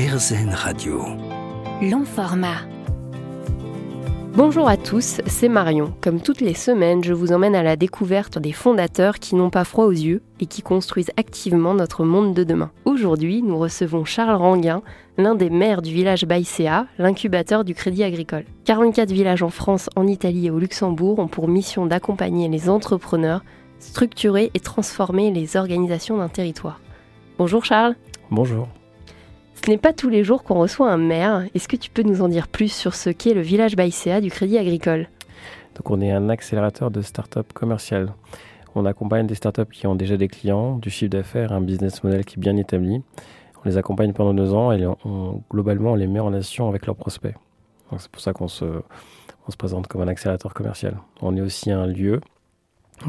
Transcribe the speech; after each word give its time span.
RZN 0.00 0.48
Radio. 0.54 1.02
Long 1.82 2.06
format. 2.06 2.62
Bonjour 4.34 4.66
à 4.66 4.78
tous, 4.78 5.20
c'est 5.26 5.50
Marion. 5.50 5.92
Comme 6.00 6.22
toutes 6.22 6.40
les 6.40 6.54
semaines, 6.54 7.04
je 7.04 7.12
vous 7.12 7.32
emmène 7.32 7.54
à 7.54 7.62
la 7.62 7.76
découverte 7.76 8.38
des 8.38 8.52
fondateurs 8.52 9.18
qui 9.18 9.34
n'ont 9.34 9.50
pas 9.50 9.64
froid 9.64 9.84
aux 9.84 9.90
yeux 9.90 10.22
et 10.40 10.46
qui 10.46 10.62
construisent 10.62 11.10
activement 11.18 11.74
notre 11.74 12.04
monde 12.04 12.32
de 12.32 12.44
demain. 12.44 12.70
Aujourd'hui, 12.86 13.42
nous 13.42 13.58
recevons 13.58 14.06
Charles 14.06 14.36
Ranguin, 14.36 14.80
l'un 15.18 15.34
des 15.34 15.50
maires 15.50 15.82
du 15.82 15.92
village 15.92 16.24
Baïséa, 16.24 16.86
l'incubateur 16.96 17.62
du 17.62 17.74
Crédit 17.74 18.02
Agricole. 18.02 18.46
44 18.64 19.12
villages 19.12 19.42
en 19.42 19.50
France, 19.50 19.90
en 19.96 20.06
Italie 20.06 20.46
et 20.46 20.50
au 20.50 20.58
Luxembourg 20.58 21.18
ont 21.18 21.28
pour 21.28 21.46
mission 21.46 21.84
d'accompagner 21.84 22.48
les 22.48 22.70
entrepreneurs, 22.70 23.44
structurer 23.80 24.50
et 24.54 24.60
transformer 24.60 25.30
les 25.30 25.58
organisations 25.58 26.16
d'un 26.16 26.30
territoire. 26.30 26.80
Bonjour 27.36 27.66
Charles. 27.66 27.96
Bonjour. 28.30 28.66
Ce 29.62 29.70
n'est 29.70 29.76
pas 29.76 29.92
tous 29.92 30.08
les 30.08 30.24
jours 30.24 30.42
qu'on 30.42 30.58
reçoit 30.58 30.90
un 30.90 30.96
maire. 30.96 31.44
Est-ce 31.54 31.68
que 31.68 31.76
tu 31.76 31.90
peux 31.90 32.02
nous 32.02 32.22
en 32.22 32.28
dire 32.28 32.48
plus 32.48 32.72
sur 32.72 32.94
ce 32.94 33.10
qu'est 33.10 33.34
le 33.34 33.42
village 33.42 33.76
Baïséa 33.76 34.22
du 34.22 34.30
Crédit 34.30 34.56
Agricole? 34.56 35.08
Donc 35.74 35.90
on 35.90 36.00
est 36.00 36.10
un 36.10 36.30
accélérateur 36.30 36.90
de 36.90 37.02
start-up 37.02 37.52
commerciales. 37.52 38.14
On 38.74 38.86
accompagne 38.86 39.26
des 39.26 39.34
startups 39.34 39.70
qui 39.70 39.86
ont 39.86 39.94
déjà 39.94 40.16
des 40.16 40.28
clients, 40.28 40.78
du 40.78 40.88
chiffre 40.88 41.10
d'affaires, 41.10 41.52
un 41.52 41.60
business 41.60 42.02
model 42.02 42.24
qui 42.24 42.38
est 42.38 42.40
bien 42.40 42.56
établi. 42.56 43.02
On 43.62 43.68
les 43.68 43.76
accompagne 43.76 44.14
pendant 44.14 44.32
deux 44.32 44.54
ans 44.54 44.72
et 44.72 44.82
globalement 45.50 45.92
on 45.92 45.96
les 45.96 46.06
met 46.06 46.20
en 46.20 46.26
relation 46.26 46.66
avec 46.70 46.86
leurs 46.86 46.96
prospects. 46.96 47.34
C'est 47.98 48.10
pour 48.10 48.22
ça 48.22 48.32
qu'on 48.32 48.48
se, 48.48 48.64
présente 49.58 49.88
comme 49.88 50.00
un 50.00 50.08
accélérateur 50.08 50.54
commercial. 50.54 50.96
On 51.20 51.36
est 51.36 51.42
aussi 51.42 51.70
un 51.70 51.86
lieu 51.86 52.22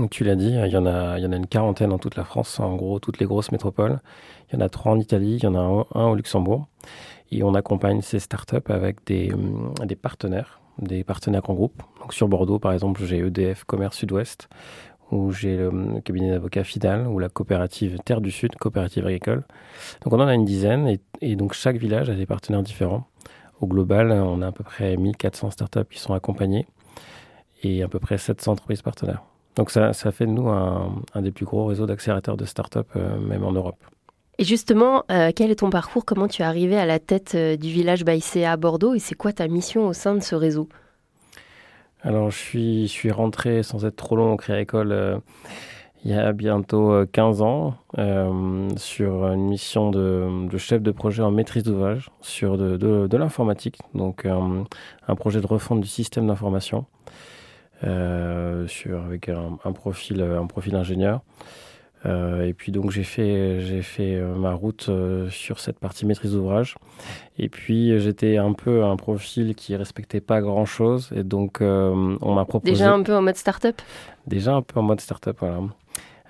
tu 0.09 0.23
l'as 0.23 0.35
dit, 0.35 0.53
il 0.53 0.71
y, 0.71 0.77
en 0.77 0.85
a, 0.85 1.19
en 1.19 1.31
une 1.31 1.47
quarantaine 1.47 1.89
dans 1.89 1.97
toute 1.97 2.15
la 2.15 2.23
France, 2.23 2.59
en 2.59 2.75
gros 2.75 2.99
toutes 2.99 3.19
les 3.19 3.25
grosses 3.25 3.51
métropoles. 3.51 3.99
Il 4.49 4.55
y 4.55 4.57
en 4.57 4.65
a 4.65 4.70
trois 4.70 4.93
en 4.93 4.99
Italie, 4.99 5.35
il 5.35 5.43
y 5.43 5.48
en 5.48 5.55
a 5.55 5.85
un, 5.99 6.05
au 6.07 6.15
Luxembourg. 6.15 6.67
Et 7.31 7.43
on 7.43 7.53
accompagne 7.55 8.01
ces 8.01 8.20
startups 8.20 8.70
avec 8.70 9.05
des, 9.05 9.33
hum, 9.33 9.73
des 9.85 9.95
partenaires, 9.95 10.61
des 10.79 11.03
partenaires 11.03 11.49
en 11.49 11.53
groupe. 11.53 11.81
Donc 12.01 12.13
sur 12.13 12.27
Bordeaux, 12.27 12.59
par 12.59 12.73
exemple, 12.73 13.03
j'ai 13.03 13.20
EDF 13.20 13.63
Commerce 13.65 13.98
Sud-Ouest, 13.98 14.49
où 15.11 15.31
j'ai 15.31 15.57
le, 15.57 15.67
hum, 15.67 16.01
cabinet 16.01 16.31
d'avocats 16.31 16.63
Fidal, 16.63 17.07
ou 17.07 17.20
la 17.20 17.29
coopérative 17.29 17.99
Terre 18.05 18.21
du 18.21 18.31
Sud, 18.31 18.55
coopérative 18.55 19.05
agricole. 19.05 19.43
Donc 20.03 20.13
on 20.13 20.20
en 20.20 20.27
a 20.27 20.33
une 20.33 20.45
dizaine, 20.45 20.87
et, 20.87 21.01
et 21.21 21.35
donc 21.35 21.53
chaque 21.53 21.77
village 21.77 22.09
a 22.09 22.15
des 22.15 22.26
partenaires 22.26 22.63
différents. 22.63 23.07
Au 23.59 23.67
global, 23.67 24.11
on 24.11 24.41
a 24.41 24.48
à 24.48 24.51
peu 24.51 24.63
près 24.63 24.98
1400 24.98 25.51
startups 25.51 25.85
qui 25.89 25.99
sont 25.99 26.13
accompagnées 26.13 26.65
et 27.63 27.83
à 27.83 27.87
peu 27.87 27.99
près 27.99 28.17
700 28.17 28.53
entreprises 28.53 28.81
partenaires. 28.81 29.23
Donc 29.55 29.71
ça, 29.71 29.94
ça 29.94 30.12
fait 30.12 30.26
de 30.26 30.32
nous 30.32 30.49
un, 30.49 31.04
des 31.16 31.32
plus 31.32 31.46
gros 31.46 31.66
réseaux 31.66 31.85
d'accélérateurs 31.85 32.38
de 32.38 32.46
start-up, 32.46 32.88
euh, 32.96 33.18
même 33.20 33.44
en 33.44 33.52
Europe. 33.52 33.77
Et 34.38 34.44
justement, 34.44 35.04
euh, 35.12 35.32
quel 35.35 35.52
est 35.52 35.55
ton 35.55 35.70
parcours? 35.70 36.05
Comment 36.05 36.27
tu 36.27 36.41
es 36.41 36.46
arrivé 36.46 36.77
à 36.77 36.85
la 36.85 36.99
tête 36.99 37.34
euh, 37.35 37.57
du 37.57 37.70
village 37.70 38.05
Baïséa 38.05 38.54
à 38.54 38.57
Bordeaux? 38.57 38.94
Et 38.94 38.99
c'est 38.99 39.16
quoi 39.16 39.34
ta 39.34 39.48
mission 39.48 39.88
au 39.88 39.94
sein 39.94 40.16
de 40.16 40.22
ce 40.22 40.35
réseau? 40.35 40.68
Alors, 42.02 42.32
je 42.32 42.38
suis, 42.38 42.88
je 42.88 42.91
suis 42.91 43.12
rentré, 43.12 43.62
sans 43.62 43.85
être 43.85 43.96
trop 43.96 44.16
long, 44.16 44.34
au 44.34 44.38
Créa 44.38 44.60
École 44.60 45.22
il 46.04 46.10
y 46.10 46.16
a 46.16 46.34
bientôt 46.34 47.05
15 47.12 47.44
ans 47.44 47.76
sur 48.76 49.27
une 49.27 49.49
mission 49.49 49.91
de, 49.91 50.48
de, 50.49 50.57
chef 50.57 50.82
de 50.82 50.90
projet 50.90 51.22
en 51.22 51.29
maîtrise 51.29 51.62
d'ouvrage 51.62 52.10
sur 52.22 52.57
de, 52.57 52.76
de, 52.76 53.05
de 53.05 53.18
l'informatique, 53.18 53.77
donc 53.94 54.26
un 54.26 55.16
projet 55.16 55.41
de 55.41 55.46
refonte 55.46 55.79
du 55.79 55.88
système 55.88 56.26
d'information. 56.26 56.88
Euh, 57.84 58.68
sur, 58.68 59.01
avec 59.04 59.29
un, 59.29 59.71
profil, 59.71 60.21
un 60.21 60.46
profil 60.46 60.76
ingénieur. 60.76 61.21
Euh, 62.05 62.46
et 62.46 62.54
puis 62.54 62.71
donc 62.71 62.90
j'ai 62.90 63.04
fait, 63.04 63.62
j'ai 63.62 63.84
fait 63.84 64.16
euh, 64.16 64.34
ma 64.34 64.53
route 64.53 64.90
sur 65.29 65.59
cette 65.59 65.79
partie 65.79 66.06
maîtrise 66.06 66.34
d'ouvrage. 66.34 66.75
Et 67.38 67.50
puis 67.50 68.00
j'étais 68.00 68.38
un 68.38 68.53
peu 68.53 68.83
un 68.83 68.95
profil 68.97 69.55
qui 69.55 69.75
respectait 69.75 70.22
pas 70.22 70.41
grand 70.41 70.66
chose. 70.66 71.09
Et 71.16 71.23
donc 71.23 71.57
on 71.61 72.33
m'a 72.35 72.45
proposé. 72.45 72.73
Déjà 72.73 72.94
un 72.94 73.01
peu 73.01 73.16
en 73.16 73.22
mode 73.22 73.35
start-up? 73.38 73.81
Déjà 74.28 74.53
un 74.53 74.61
peu 74.61 74.79
en 74.79 74.84
mode 74.84 75.01
start-up, 75.01 75.38
voilà. 75.39 75.59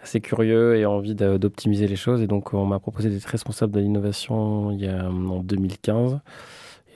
Assez 0.04 0.20
curieux 0.20 0.78
et 0.78 0.86
envie 0.86 1.16
d'optimiser 1.16 1.88
les 1.88 1.98
choses. 1.98 2.22
Et 2.22 2.28
donc 2.28 2.54
on 2.54 2.66
m'a 2.66 2.80
proposé 2.80 3.10
d'être 3.10 3.26
responsable 3.26 3.74
de 3.74 3.82
l'innovation 3.82 4.72
il 4.72 4.82
y 4.82 4.88
a, 4.88 5.06
en 5.06 5.40
2015. 5.42 6.20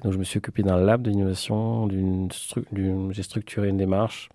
Donc 0.05 0.13
je 0.13 0.19
me 0.19 0.23
suis 0.23 0.37
occupé 0.37 0.61
d'un 0.61 0.77
lab 0.77 1.01
d'innovation, 1.01 1.89
j'ai 1.89 3.23
structuré 3.23 3.69
une 3.69 3.77
démarche, 3.77 4.29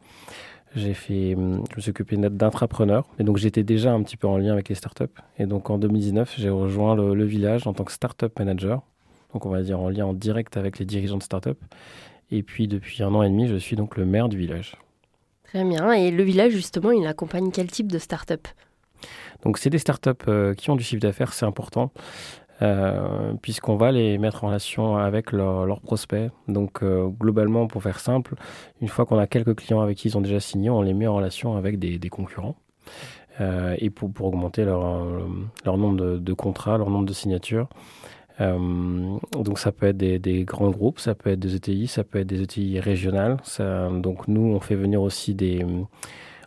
j'ai 0.74 0.94
fait, 0.94 1.36
hum, 1.36 1.62
je 1.70 1.76
me 1.76 1.80
suis 1.80 1.90
occupé 1.90 2.16
d'intrapreneur, 2.16 3.06
et 3.20 3.22
donc 3.22 3.36
j'étais 3.36 3.62
déjà 3.62 3.92
un 3.92 4.02
petit 4.02 4.16
peu 4.16 4.26
en 4.26 4.36
lien 4.36 4.52
avec 4.52 4.68
les 4.68 4.74
startups. 4.74 5.04
Et 5.38 5.46
donc 5.46 5.70
en 5.70 5.78
2019, 5.78 6.34
j'ai 6.38 6.50
rejoint 6.50 6.96
le, 6.96 7.24
village 7.24 7.68
en 7.68 7.72
tant 7.72 7.84
que 7.84 7.92
startup 7.92 8.36
manager, 8.36 8.82
donc 9.32 9.46
on 9.46 9.48
va 9.48 9.62
dire 9.62 9.78
en 9.78 9.88
lien 9.90 10.06
en 10.06 10.12
direct 10.12 10.56
avec 10.56 10.80
les 10.80 10.84
dirigeants 10.84 11.18
de 11.18 11.22
startup. 11.22 11.62
Et 12.32 12.42
puis 12.42 12.66
depuis 12.66 13.04
un 13.04 13.14
an 13.14 13.22
et 13.22 13.28
demi, 13.28 13.46
je 13.46 13.54
suis 13.54 13.76
donc 13.76 13.96
le 13.96 14.04
maire 14.04 14.28
du 14.28 14.38
village. 14.38 14.74
Très 15.44 15.62
bien. 15.62 15.92
Et 15.92 16.10
le 16.10 16.24
village, 16.24 16.50
justement, 16.50 16.90
il 16.90 17.06
accompagne 17.06 17.52
quel 17.52 17.70
type 17.70 17.92
de 17.92 18.00
startup? 18.00 18.48
Donc 19.44 19.56
c'est 19.56 19.70
des 19.70 19.78
startups 19.78 20.10
euh, 20.26 20.52
qui 20.52 20.68
ont 20.70 20.76
du 20.76 20.82
chiffre 20.82 21.00
d'affaires, 21.00 21.32
c'est 21.32 21.46
important. 21.46 21.92
Euh, 22.62 23.32
puisqu'on 23.40 23.76
va 23.76 23.90
les 23.90 24.18
mettre 24.18 24.44
en 24.44 24.48
relation 24.48 24.96
avec 24.96 25.32
leurs 25.32 25.80
prospects. 25.80 26.30
Donc 26.48 26.82
euh, 26.82 27.08
globalement, 27.08 27.66
pour 27.66 27.82
faire 27.82 28.00
simple, 28.00 28.34
une 28.80 28.88
fois 28.88 29.06
qu'on 29.06 29.18
a 29.18 29.26
quelques 29.26 29.56
clients 29.56 29.80
avec 29.80 29.96
qui 29.96 30.08
ils 30.08 30.18
ont 30.18 30.20
déjà 30.20 30.40
signé, 30.40 30.68
on 30.68 30.82
les 30.82 30.92
met 30.92 31.06
en 31.06 31.14
relation 31.14 31.56
avec 31.56 31.78
des, 31.78 31.98
concurrents. 32.10 32.56
Euh, 33.40 33.74
et 33.78 33.88
pour, 33.88 34.10
augmenter 34.20 34.64
leur, 34.64 34.82
nombre 35.64 36.18
de, 36.18 36.32
contrats, 36.34 36.76
leur 36.76 36.90
nombre 36.90 37.06
de 37.06 37.14
signatures. 37.14 37.68
donc 38.38 39.58
ça 39.58 39.72
peut 39.72 39.86
être 39.86 39.96
des, 39.96 40.44
grands 40.44 40.70
groupes, 40.70 40.98
ça 40.98 41.14
peut 41.14 41.30
être 41.30 41.40
des 41.40 41.56
ETI, 41.56 41.86
ça 41.86 42.04
peut 42.04 42.18
être 42.18 42.26
des 42.26 42.42
ETI 42.42 42.78
régionales. 42.80 43.38
Donc 43.58 44.28
nous, 44.28 44.42
on 44.42 44.60
fait 44.60 44.76
venir 44.76 45.00
aussi 45.00 45.34
des... 45.34 45.64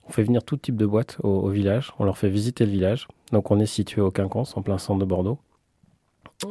On 0.06 0.12
fait 0.12 0.24
venir 0.24 0.44
tout 0.44 0.58
type 0.58 0.76
de 0.76 0.86
boîtes 0.86 1.16
au, 1.24 1.30
au, 1.30 1.48
village, 1.48 1.94
on 1.98 2.04
leur 2.04 2.18
fait 2.18 2.28
visiter 2.28 2.66
le 2.66 2.72
village. 2.72 3.08
Donc 3.32 3.52
on 3.52 3.60
est 3.62 3.66
situé 3.66 4.02
au 4.02 4.12
Quinconce, 4.12 4.58
en 4.58 4.62
plein 4.62 4.78
centre 4.78 5.00
de 5.00 5.06
Bordeaux. 5.06 5.40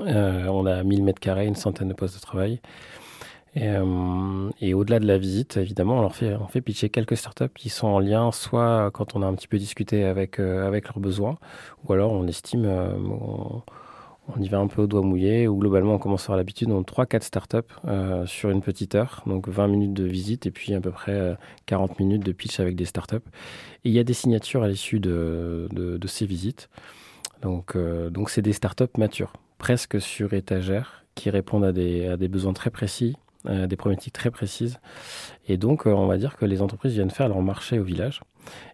Euh, 0.00 0.46
on 0.46 0.66
a 0.66 0.82
1000 0.82 1.02
mètres 1.02 1.20
carrés, 1.20 1.46
une 1.46 1.54
centaine 1.54 1.88
de 1.88 1.94
postes 1.94 2.14
de 2.16 2.20
travail. 2.20 2.60
Euh, 3.58 4.50
et, 4.60 4.72
au-delà 4.72 4.98
de 4.98 5.06
la 5.06 5.18
visite, 5.18 5.58
évidemment, 5.58 5.98
on 5.98 6.00
leur 6.00 6.16
fait, 6.16 6.34
fait 6.48 6.62
pitcher 6.62 6.88
quelques 6.88 7.16
startups 7.16 7.52
qui 7.54 7.68
sont 7.68 7.86
en 7.86 7.98
lien, 7.98 8.32
soit 8.32 8.90
quand 8.92 9.14
on 9.14 9.22
a 9.22 9.26
un 9.26 9.34
petit 9.34 9.48
peu 9.48 9.58
discuté 9.58 10.04
avec, 10.04 10.40
euh, 10.40 10.70
leurs 10.70 10.98
besoins, 10.98 11.38
ou 11.84 11.92
alors 11.92 12.12
on 12.12 12.26
estime, 12.26 12.66
on, 12.66 13.62
y 14.40 14.48
va 14.48 14.58
un 14.58 14.68
peu 14.68 14.82
au 14.82 14.86
doigt 14.86 15.02
mouillé, 15.02 15.48
ou 15.48 15.58
globalement 15.58 15.94
on 15.94 15.98
commence 15.98 16.22
à 16.22 16.24
avoir 16.26 16.38
l'habitude, 16.38 16.70
on 16.70 16.80
a 16.80 16.84
3-4 16.84 17.22
startups 17.22 17.58
sur 18.24 18.48
une 18.50 18.62
petite 18.62 18.94
heure, 18.94 19.22
donc 19.26 19.48
20 19.48 19.68
minutes 19.68 19.92
de 19.92 20.04
visite 20.04 20.46
et 20.46 20.50
puis 20.50 20.72
à 20.72 20.80
peu 20.80 20.90
près 20.90 21.36
40 21.66 21.98
minutes 21.98 22.24
de 22.24 22.32
pitch 22.32 22.58
avec 22.58 22.74
des 22.74 22.86
startups. 22.86 23.16
Et 23.84 23.90
il 23.90 23.92
y 23.92 23.98
a 23.98 24.04
des 24.04 24.14
signatures 24.14 24.62
à 24.62 24.68
l'issue 24.68 25.00
de, 25.00 25.68
de, 25.72 26.06
ces 26.06 26.24
visites. 26.24 26.70
Donc, 27.42 27.76
donc 28.10 28.30
c'est 28.30 28.42
des 28.42 28.54
startups 28.54 28.96
matures 28.96 29.32
presque 29.62 30.00
sur 30.00 30.34
étagère 30.34 31.04
qui 31.14 31.30
répondent 31.30 31.64
à 31.64 31.72
des, 31.72 32.28
besoins 32.28 32.52
très 32.52 32.70
précis, 32.70 33.14
à 33.44 33.68
des 33.68 33.76
problématiques 33.76 34.12
très 34.12 34.32
précises. 34.32 34.80
Et 35.46 35.56
donc, 35.56 35.86
euh, 35.86 35.90
on 35.90 36.08
va 36.08 36.18
dire 36.18 36.36
que 36.36 36.44
les 36.44 36.62
entreprises 36.62 36.94
viennent 36.94 37.12
faire 37.12 37.28
leur 37.28 37.40
marché 37.42 37.78
au 37.78 37.84
village. 37.84 38.22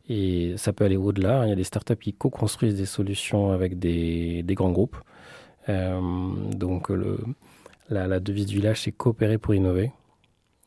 Et 0.09 0.55
ça 0.57 0.73
peut 0.73 0.87
aller 0.87 0.97
au-delà. 0.97 1.45
Il 1.45 1.51
y 1.51 1.53
a 1.53 1.57
des 1.57 1.65
startups 1.65 1.97
qui 1.97 2.15
co-construisent 2.15 2.77
des 2.77 2.87
solutions 2.87 3.51
avec 3.51 3.79
des, 3.79 4.43
grands 4.49 4.73
groupes. 4.73 4.97
Euh, 5.69 6.01
donc, 6.57 6.91
la, 7.91 8.07
la, 8.07 8.19
devise 8.19 8.47
du 8.47 8.57
village, 8.57 8.81
c'est 8.81 8.93
coopérer 8.93 9.37
pour 9.37 9.55
innover. 9.55 9.93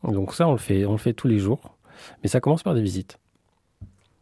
Donc 0.04 0.34
ça, 0.34 0.46
on 0.46 0.52
le 0.52 0.58
fait, 0.58 0.84
on 0.84 0.92
le 0.92 0.98
fait 0.98 1.14
tous 1.14 1.26
les 1.26 1.40
jours. 1.40 1.76
Mais 2.22 2.28
ça 2.28 2.38
commence 2.38 2.62
par 2.62 2.74
des 2.74 2.82
visites. 2.82 3.18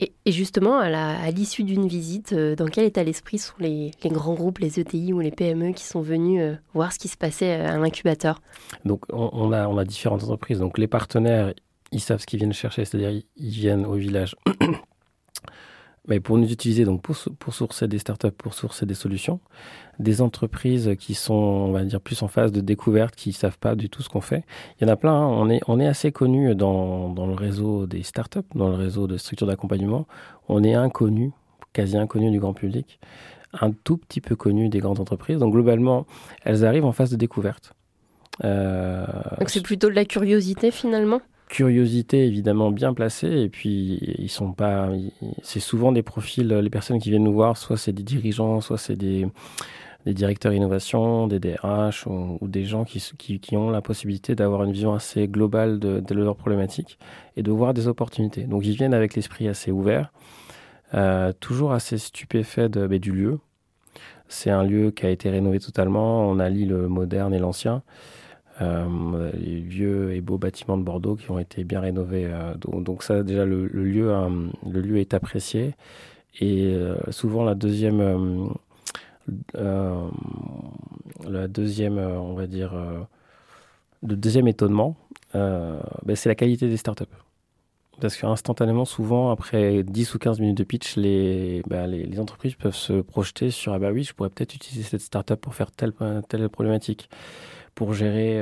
Et, 0.00 0.33
justement, 0.33 0.78
à 0.78 1.31
l'issue 1.31 1.63
d'une 1.63 1.86
visite, 1.86 2.33
euh, 2.33 2.57
dans 2.57 2.66
quel 2.66 2.84
état 2.84 3.04
d'esprit 3.04 3.39
sont 3.39 3.54
les, 3.59 3.91
grands 4.07 4.34
groupes, 4.34 4.59
les 4.59 4.80
ETI 4.80 5.13
ou 5.13 5.21
les 5.21 5.30
PME 5.30 5.72
qui 5.72 5.84
sont 5.84 6.01
venus 6.01 6.41
euh, 6.41 6.54
voir 6.72 6.92
ce 6.92 6.98
qui 6.98 7.09
se 7.09 7.19
passait 7.19 7.60
euh, 7.60 7.75
à 7.75 7.77
l'incubateur? 7.77 8.41
Donc, 8.84 9.04
on, 9.13 9.53
a, 9.53 9.69
on 9.69 9.77
a 9.77 9.84
différentes 9.84 10.22
entreprises. 10.22 10.59
Donc, 10.59 10.78
les 10.78 10.86
partenaires, 10.86 11.53
ils 11.92 12.01
savent 12.01 12.21
ce 12.21 12.27
qu'ils 12.27 12.39
viennent 12.39 12.53
chercher, 12.53 12.84
c'est-à-dire 12.84 13.22
ils 13.36 13.51
viennent 13.51 13.84
au 13.84 13.95
village 13.95 14.36
mais 16.10 16.21
pour 16.21 16.36
nous 16.36 16.53
utiliser 16.53 16.84
donc 16.84 17.01
pour, 17.01 17.16
pour 17.39 17.54
sourcer 17.54 17.89
des 17.89 17.98
startups, 17.98 18.33
pour 18.33 18.53
sourcer 18.53 18.84
des 18.84 18.95
solutions, 18.95 19.41
des 20.01 20.21
entreprises 20.21 20.97
qui 20.98 21.15
sont, 21.15 21.34
on 21.34 21.72
va 21.72 21.84
dire, 21.84 22.01
plus 22.01 22.22
en 22.22 22.28
phase 22.28 22.53
de 22.53 22.60
découverte, 22.60 23.15
qui 23.15 23.30
ne 23.30 23.34
savent 23.34 23.59
pas 23.59 23.77
du 23.77 23.89
tout 23.89 24.03
ce 24.03 24.09
qu'on 24.09 24.21
fait. 24.21 24.45
Il 24.78 24.86
y 24.86 24.91
en 24.91 24.92
a 24.92 24.97
plein. 24.97 25.12
Hein. 25.12 25.27
On, 25.27 25.48
est, 25.48 25.60
on 25.68 25.78
est 25.78 25.86
assez 25.86 26.10
connu 26.10 26.54
dans, 26.57 27.10
dans 27.10 27.27
le 27.27 27.34
réseau 27.34 27.86
des 27.86 28.03
startups, 28.03 28.41
dans 28.54 28.68
le 28.68 28.74
réseau 28.74 29.07
de 29.07 29.16
structures 29.16 29.47
d'accompagnement. 29.47 30.07
On 30.48 30.65
est 30.65 30.74
inconnu, 30.74 31.30
quasi 31.72 31.97
inconnu 31.97 32.30
du 32.30 32.41
grand 32.41 32.54
public, 32.54 32.98
un 33.53 33.71
tout 33.71 33.97
petit 33.97 34.21
peu 34.21 34.34
connu 34.34 34.68
des 34.68 34.80
grandes 34.80 35.01
entreprises. 35.01 35.39
Donc 35.39 35.53
globalement, 35.53 36.06
elles 36.42 36.65
arrivent 36.65 36.86
en 36.86 36.92
phase 36.92 37.10
de 37.10 37.16
découverte. 37.16 37.72
Euh, 38.42 39.06
donc 39.39 39.51
c'est 39.51 39.63
plutôt 39.63 39.89
de 39.89 39.95
la 39.95 40.04
curiosité 40.04 40.71
finalement? 40.71 41.21
Curiosité 41.51 42.27
évidemment 42.27 42.71
bien 42.71 42.95
placée 42.95 43.43
et 43.43 43.49
puis 43.49 44.15
ils 44.19 44.29
sont 44.29 44.53
pas 44.53 44.89
c'est 45.43 45.59
souvent 45.59 45.91
des 45.91 46.05
profils 46.05 46.47
les 46.47 46.71
personnes 46.71 47.01
qui 47.01 47.11
viennent 47.11 47.25
nous 47.25 47.33
voir 47.33 47.57
soit 47.57 47.77
c'est 47.77 47.93
des 47.93 48.05
dirigeants 48.05 48.61
soit 48.61 48.79
c'est 48.79 48.95
des 48.95 49.27
des 50.07 50.15
directeurs 50.15 50.53
innovation, 50.53 51.27
des 51.27 51.39
DRH 51.39 52.07
ou, 52.07 52.39
des 52.49 52.65
gens 52.65 52.85
qui, 52.85 53.03
qui, 53.19 53.57
ont 53.57 53.71
la 53.71 53.83
possibilité 53.83 54.35
d'avoir 54.35 54.65
une 54.65 54.73
vision 54.73 54.95
assez 54.95 55.29
globale 55.29 55.79
de, 55.79 56.01
de 56.01 56.15
leurs 56.15 56.37
problématiques 56.37 56.99
et 57.37 57.43
de 57.43 57.51
voir 57.51 57.75
des 57.75 57.87
opportunités. 57.87 58.45
Donc 58.45 58.65
ils 58.65 58.75
viennent 58.75 58.95
avec 58.95 59.15
l'esprit 59.15 59.47
assez 59.47 59.71
ouvert, 59.71 60.11
euh, 60.95 61.33
toujours 61.39 61.73
assez 61.73 61.99
stupéfait 61.99 62.71
du 62.71 63.13
lieu. 63.13 63.41
C'est 64.29 64.51
un 64.51 64.63
lieu 64.63 64.91
qui 64.91 65.05
a 65.05 65.11
été 65.11 65.29
rénové 65.29 65.59
totalement. 65.59 66.23
On 66.29 66.39
allie 66.39 66.65
le 66.65 66.89
moderne 66.89 67.35
et 67.35 67.39
l'ancien. 67.39 67.83
Euh, 68.60 69.30
les 69.34 69.60
vieux 69.60 70.12
et 70.12 70.21
beaux 70.21 70.39
bâtiments 70.39 70.77
de 70.77 70.83
Bordeaux 70.83 71.16
qui 71.16 71.30
ont 71.30 71.39
été 71.39 71.65
bien 71.65 71.80
rénovés. 71.80 72.27
Euh, 72.27 72.54
donc, 72.57 73.03
ça, 73.03 73.22
déjà, 73.22 73.45
le, 73.45 73.66
lieu, 73.66 74.12
le 74.71 74.80
lieu 74.80 74.98
est 74.98 75.15
apprécié. 75.15 75.74
Et 76.41 76.77
souvent, 77.10 77.45
la 77.45 77.57
deuxième 77.57 78.51
euh, 79.57 80.09
la 81.28 81.48
deuxième, 81.48 81.98
euh, 81.98 82.18
on 82.18 82.34
va 82.34 82.47
dire, 82.47 82.74
euh, 82.74 83.01
le 84.07 84.16
deuxième 84.16 84.48
étonnement, 84.48 84.97
ben, 85.34 86.16
c'est 86.16 86.28
la 86.28 86.34
qualité 86.34 86.68
des 86.68 86.77
startups. 86.77 87.04
Parce 88.01 88.16
qu'instantanément, 88.16 88.86
souvent, 88.86 89.30
après 89.30 89.83
10 89.83 90.15
ou 90.15 90.18
15 90.18 90.41
minutes 90.41 90.56
de 90.56 90.65
pitch, 90.65 90.97
les, 90.97 91.63
ben, 91.68 91.86
les, 91.86 92.18
entreprises 92.18 92.54
peuvent 92.54 92.74
se 92.74 93.03
projeter 93.03 93.51
sur 93.51 93.74
Ah 93.74 93.78
bah 93.78 93.91
oui, 93.92 94.04
je 94.04 94.15
pourrais 94.15 94.30
peut-être 94.30 94.54
utiliser 94.54 94.83
cette 94.83 95.03
startup 95.03 95.39
pour 95.39 95.54
faire 95.54 95.71
telle 95.71 95.92
problématique, 96.48 97.10
pour 97.80 97.94
gérer, 97.94 98.38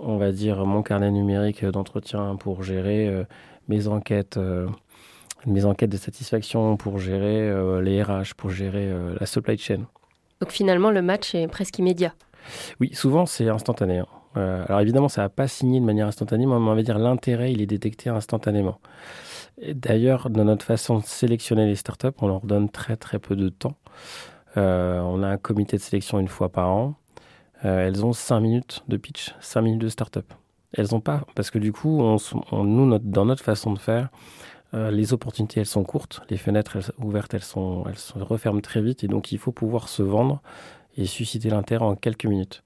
on 0.00 0.16
va 0.16 0.32
dire, 0.32 0.66
mon 0.66 0.82
carnet 0.82 1.12
numérique 1.12 1.64
d'entretien, 1.64 2.34
pour 2.34 2.64
gérer 2.64 3.24
mes 3.68 3.86
enquêtes 3.86 4.38
mes 5.46 5.64
enquêtes 5.64 5.90
de 5.90 5.96
satisfaction 5.96 6.76
pour 6.76 6.98
gérer 6.98 7.48
euh, 7.48 7.80
les 7.80 8.02
RH, 8.02 8.34
pour 8.36 8.50
gérer 8.50 8.90
euh, 8.90 9.16
la 9.18 9.26
supply 9.26 9.56
chain. 9.58 9.86
Donc 10.40 10.50
finalement, 10.50 10.90
le 10.90 11.02
match 11.02 11.34
est 11.34 11.48
presque 11.48 11.78
immédiat. 11.78 12.14
Oui, 12.80 12.90
souvent 12.94 13.26
c'est 13.26 13.48
instantané. 13.48 13.98
Hein. 13.98 14.06
Euh, 14.36 14.64
alors 14.68 14.80
évidemment, 14.80 15.08
ça 15.08 15.22
n'a 15.22 15.28
pas 15.28 15.48
signé 15.48 15.80
de 15.80 15.84
manière 15.84 16.06
instantanée, 16.06 16.46
mais 16.46 16.54
on 16.54 16.74
va 16.74 16.82
dire 16.82 16.98
l'intérêt, 16.98 17.52
il 17.52 17.60
est 17.60 17.66
détecté 17.66 18.10
instantanément. 18.10 18.78
D'ailleurs, 19.74 20.30
dans 20.30 20.44
notre 20.44 20.64
façon 20.64 20.98
de 20.98 21.04
sélectionner 21.04 21.66
les 21.66 21.74
startups, 21.74 22.08
on 22.20 22.28
leur 22.28 22.40
donne 22.40 22.70
très 22.70 22.96
très 22.96 23.18
peu 23.18 23.36
de 23.36 23.50
temps. 23.50 23.76
on 24.56 25.22
a 25.22 25.28
un 25.28 25.36
comité 25.36 25.76
de 25.76 25.82
sélection 25.82 26.18
une 26.18 26.28
fois 26.28 26.48
par 26.48 26.70
an. 26.70 26.94
Elles 27.62 28.04
ont 28.04 28.12
5 28.12 28.40
minutes 28.40 28.84
de 28.88 28.96
pitch, 28.96 29.34
5 29.40 29.62
minutes 29.62 29.80
de 29.80 29.88
startup. 29.88 30.32
Elles 30.72 30.88
n'ont 30.92 31.00
pas, 31.00 31.24
parce 31.34 31.50
que 31.50 31.58
du 31.58 31.72
coup, 31.72 32.00
on, 32.00 32.64
nous, 32.64 32.98
dans 32.98 33.24
notre 33.24 33.42
façon 33.42 33.72
de 33.72 33.78
faire, 33.78 34.08
euh, 34.72 34.90
les 34.90 35.12
opportunités, 35.12 35.60
elles 35.60 35.66
sont 35.66 35.82
courtes. 35.82 36.22
Les 36.30 36.36
fenêtres 36.36 36.78
ouvertes, 36.98 37.34
elles, 37.34 37.42
se 37.42 38.18
referment 38.18 38.60
très 38.60 38.80
vite. 38.80 39.02
Et 39.02 39.08
donc, 39.08 39.32
il 39.32 39.38
faut 39.38 39.52
pouvoir 39.52 39.88
se 39.88 40.02
vendre 40.02 40.40
et 40.96 41.06
susciter 41.06 41.50
l'intérêt 41.50 41.84
en 41.84 41.96
quelques 41.96 42.26
minutes. 42.26 42.62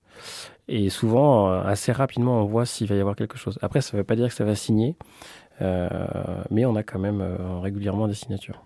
Et 0.69 0.91
souvent, 0.91 1.49
euh, 1.49 1.63
assez 1.63 1.93
rapidement, 1.93 2.43
on 2.43 2.45
voit 2.45 2.67
s'il 2.67 2.89
va 2.89 2.95
y 2.95 3.01
avoir 3.01 3.17
quelque 3.17 3.39
chose. 3.39 3.59
Après, 3.63 3.81
ça 3.81 3.97
ne 3.97 3.99
veut 3.99 4.05
pas 4.05 4.17
dire 4.17 4.29
que 4.29 4.35
ça 4.35 4.45
va 4.45 4.55
signer, 4.55 4.97
euh, 5.63 5.89
mais 6.51 6.67
on 6.67 6.77
a 6.77 6.83
quand 6.83 6.99
même 6.99 7.23
régulièrement 7.63 8.07
des 8.07 8.15
signatures. 8.15 8.63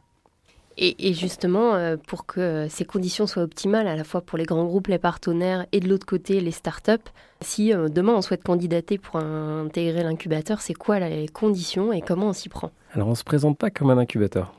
Et, 0.81 1.13
justement, 1.13 1.75
euh, 1.75 1.97
pour 1.97 2.25
que 2.25 2.69
ces 2.69 2.85
conditions 2.85 3.27
soient 3.27 3.43
optimales, 3.43 3.89
à 3.89 3.97
la 3.97 4.05
fois 4.05 4.21
pour 4.21 4.39
les 4.39 4.45
grands 4.45 4.65
groupes, 4.65 4.87
les 4.87 4.99
partenaires 4.99 5.67
et 5.73 5.81
de 5.81 5.89
l'autre 5.89 6.07
côté, 6.07 6.41
les 6.41 6.53
startups, 6.53 6.93
si 7.41 7.75
euh, 7.75 7.89
demain 7.89 8.15
on 8.15 8.23
souhaite 8.23 8.45
candidater 8.45 8.97
pour 8.97 9.17
intégrer 9.17 10.05
l'incubateur, 10.05 10.61
c'est 10.61 10.75
quoi 10.75 11.01
les 11.01 11.27
conditions 11.27 11.93
et 11.93 12.01
comment 12.01 12.29
on 12.29 12.33
s'y 12.33 12.49
prend? 12.49 12.71
Alors, 12.93 13.09
on 13.09 13.11
ne 13.11 13.17
se 13.17 13.25
présente 13.25 13.59
pas 13.59 13.71
comme 13.71 13.91
un 13.91 13.99
incubateur. 13.99 14.55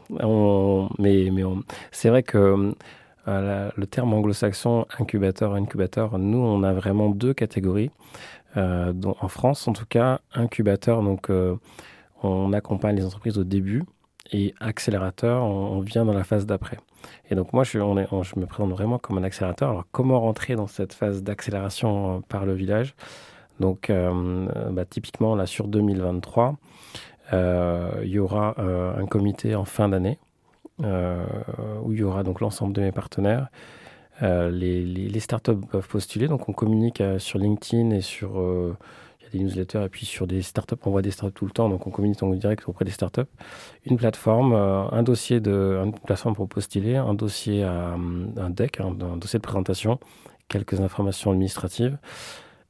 mais 0.99 1.31
c'est 1.91 2.09
vrai 2.09 2.23
que 2.23 2.73
euh, 3.29 3.69
le 3.73 3.87
terme 3.87 4.13
anglo-saxon 4.13 4.87
incubateur, 4.99 5.53
incubateur, 5.53 6.19
nous, 6.19 6.39
on 6.39 6.63
a 6.63 6.73
vraiment 6.73 7.07
deux 7.07 7.33
catégories. 7.33 7.91
en 8.57 9.27
France, 9.29 9.69
en 9.69 9.73
tout 9.73 9.85
cas, 9.87 10.19
incubateur, 10.33 11.01
donc 11.01 11.29
on 12.23 12.51
accompagne 12.51 12.97
les 12.97 13.05
entreprises 13.05 13.37
au 13.37 13.45
début 13.45 13.83
et 14.31 14.53
accélérateur, 14.59 15.43
on, 15.43 15.79
vient 15.79 16.05
dans 16.05 16.13
la 16.13 16.23
phase 16.23 16.45
d'après. 16.45 16.77
Et 17.29 17.35
donc 17.35 17.53
moi, 17.53 17.63
je, 17.63 17.79
me 17.79 18.45
présente 18.45 18.71
vraiment 18.71 18.97
comme 18.97 19.17
un 19.17 19.23
accélérateur. 19.23 19.69
Alors 19.69 19.85
comment 19.91 20.19
rentrer 20.19 20.55
dans 20.55 20.67
cette 20.67 20.93
phase 20.93 21.23
d'accélération 21.23 22.17
euh, 22.17 22.19
par 22.27 22.45
le 22.45 22.53
village? 22.53 22.95
Donc 23.59 23.89
euh, 23.89 24.47
bah, 24.71 24.85
typiquement, 24.85 25.35
là 25.35 25.45
sur 25.45 25.67
2023, 25.67 26.55
euh, 27.33 27.91
il 28.03 28.09
y 28.09 28.19
aura 28.19 28.55
un 28.59 29.05
comité 29.05 29.55
en 29.55 29.65
fin 29.65 29.89
d'année 29.89 30.17
où 30.79 31.91
il 31.91 31.99
y 31.99 32.03
aura 32.03 32.23
donc 32.23 32.39
l'ensemble 32.39 32.73
de 32.73 32.81
mes 32.81 32.91
partenaires. 32.91 33.49
Les, 34.21 35.19
startups 35.19 35.59
peuvent 35.69 35.87
postuler, 35.87 36.27
donc 36.27 36.47
on 36.47 36.53
communique 36.53 37.03
sur 37.17 37.37
LinkedIn 37.37 37.91
et 37.91 38.01
sur 38.01 38.41
des 39.31 39.39
newsletters 39.39 39.83
et 39.85 39.89
puis 39.89 40.05
sur 40.05 40.27
des 40.27 40.41
startups, 40.41 40.75
on 40.85 40.91
voit 40.91 41.01
des 41.01 41.11
startups 41.11 41.33
tout 41.33 41.45
le 41.45 41.51
temps, 41.51 41.69
donc 41.69 41.87
on 41.87 41.91
communique 41.91 42.21
en 42.23 42.29
direct 42.31 42.67
auprès 42.67 42.85
des 42.85 42.91
startups. 42.91 43.21
Une 43.85 43.97
plateforme, 43.97 44.53
euh, 44.53 44.89
un 44.91 45.03
dossier 45.03 45.39
de, 45.39 45.81
une 45.83 45.93
plateforme 45.93 46.35
pour 46.35 46.47
postuler, 46.47 46.95
un 46.95 47.13
dossier 47.13 47.63
à 47.63 47.95
un 48.37 48.49
deck, 48.49 48.79
un, 48.79 48.91
dossier 48.91 49.39
de 49.39 49.43
présentation, 49.43 49.99
quelques 50.47 50.79
informations 50.81 51.31
administratives. 51.31 51.97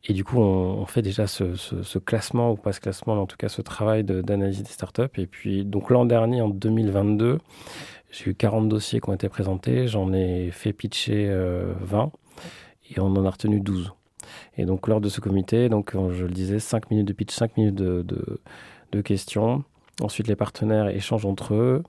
Et 0.06 0.14
du 0.14 0.24
coup, 0.24 0.40
on, 0.40 0.86
fait 0.86 1.02
déjà 1.02 1.28
ce, 1.28 1.98
classement, 2.00 2.54
ou 2.54 2.56
pas 2.56 2.72
ce 2.72 2.80
classement, 2.80 3.16
mais 3.16 3.22
en 3.22 3.26
tout 3.26 3.36
cas 3.36 3.50
ce 3.50 3.62
travail 3.62 4.06
d'analyse 4.06 4.64
des 4.64 4.70
startups. 4.70 5.02
Et 5.18 5.28
puis, 5.28 5.66
donc 5.66 5.90
l'an 5.90 6.06
dernier, 6.06 6.42
en 6.42 6.48
2022, 6.48 7.40
j'ai 8.12 8.30
eu 8.30 8.36
40 8.36 8.70
dossiers 8.70 9.02
qui 9.02 9.10
ont 9.10 9.14
été 9.14 9.28
présentés, 9.28 9.88
j'en 9.88 10.14
ai 10.14 10.52
fait 10.52 10.72
pitcher 10.72 11.28
20 11.28 11.34
euh, 11.34 12.08
et 12.90 13.00
on 13.00 13.08
en 13.08 13.26
a 13.26 13.30
retenu 13.30 13.60
12. 13.60 13.92
Et 14.58 14.66
donc, 14.66 14.88
lors 14.88 15.02
de 15.02 15.10
ce 15.10 15.22
comité, 15.22 15.70
donc, 15.70 15.94
je 15.94 16.26
le 16.26 16.32
disais, 16.32 16.60
5 16.60 16.90
minutes 16.92 17.08
de 17.08 17.14
pitch, 17.14 17.34
5 17.34 17.58
minutes 17.58 17.76
de, 17.76 19.02
questions. 19.02 19.64
Ensuite, 20.02 20.28
les 20.28 20.36
partenaires 20.36 20.90
échangent 20.90 21.26
entre 21.26 21.54
eux. 21.54 21.84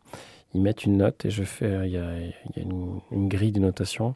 Ils 0.55 0.61
mettent 0.61 0.85
une 0.85 0.97
note 0.99 1.25
et 1.25 1.31
je 1.31 1.45
fais, 1.45 1.87
il 1.87 1.93
y 1.93 1.97
a, 1.97 2.13
une, 2.57 3.29
grille 3.29 3.53
de 3.53 3.61
notation. 3.61 4.15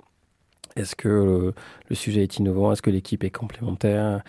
Est-ce 0.76 0.96
que 0.96 1.52
le, 1.88 1.94
sujet 1.94 2.22
est 2.22 2.38
innovant? 2.38 2.72
Est-ce 2.72 2.82
que 2.82 2.90
l'équipe 2.90 3.24
est 3.24 3.30
complémentaire? 3.30 4.22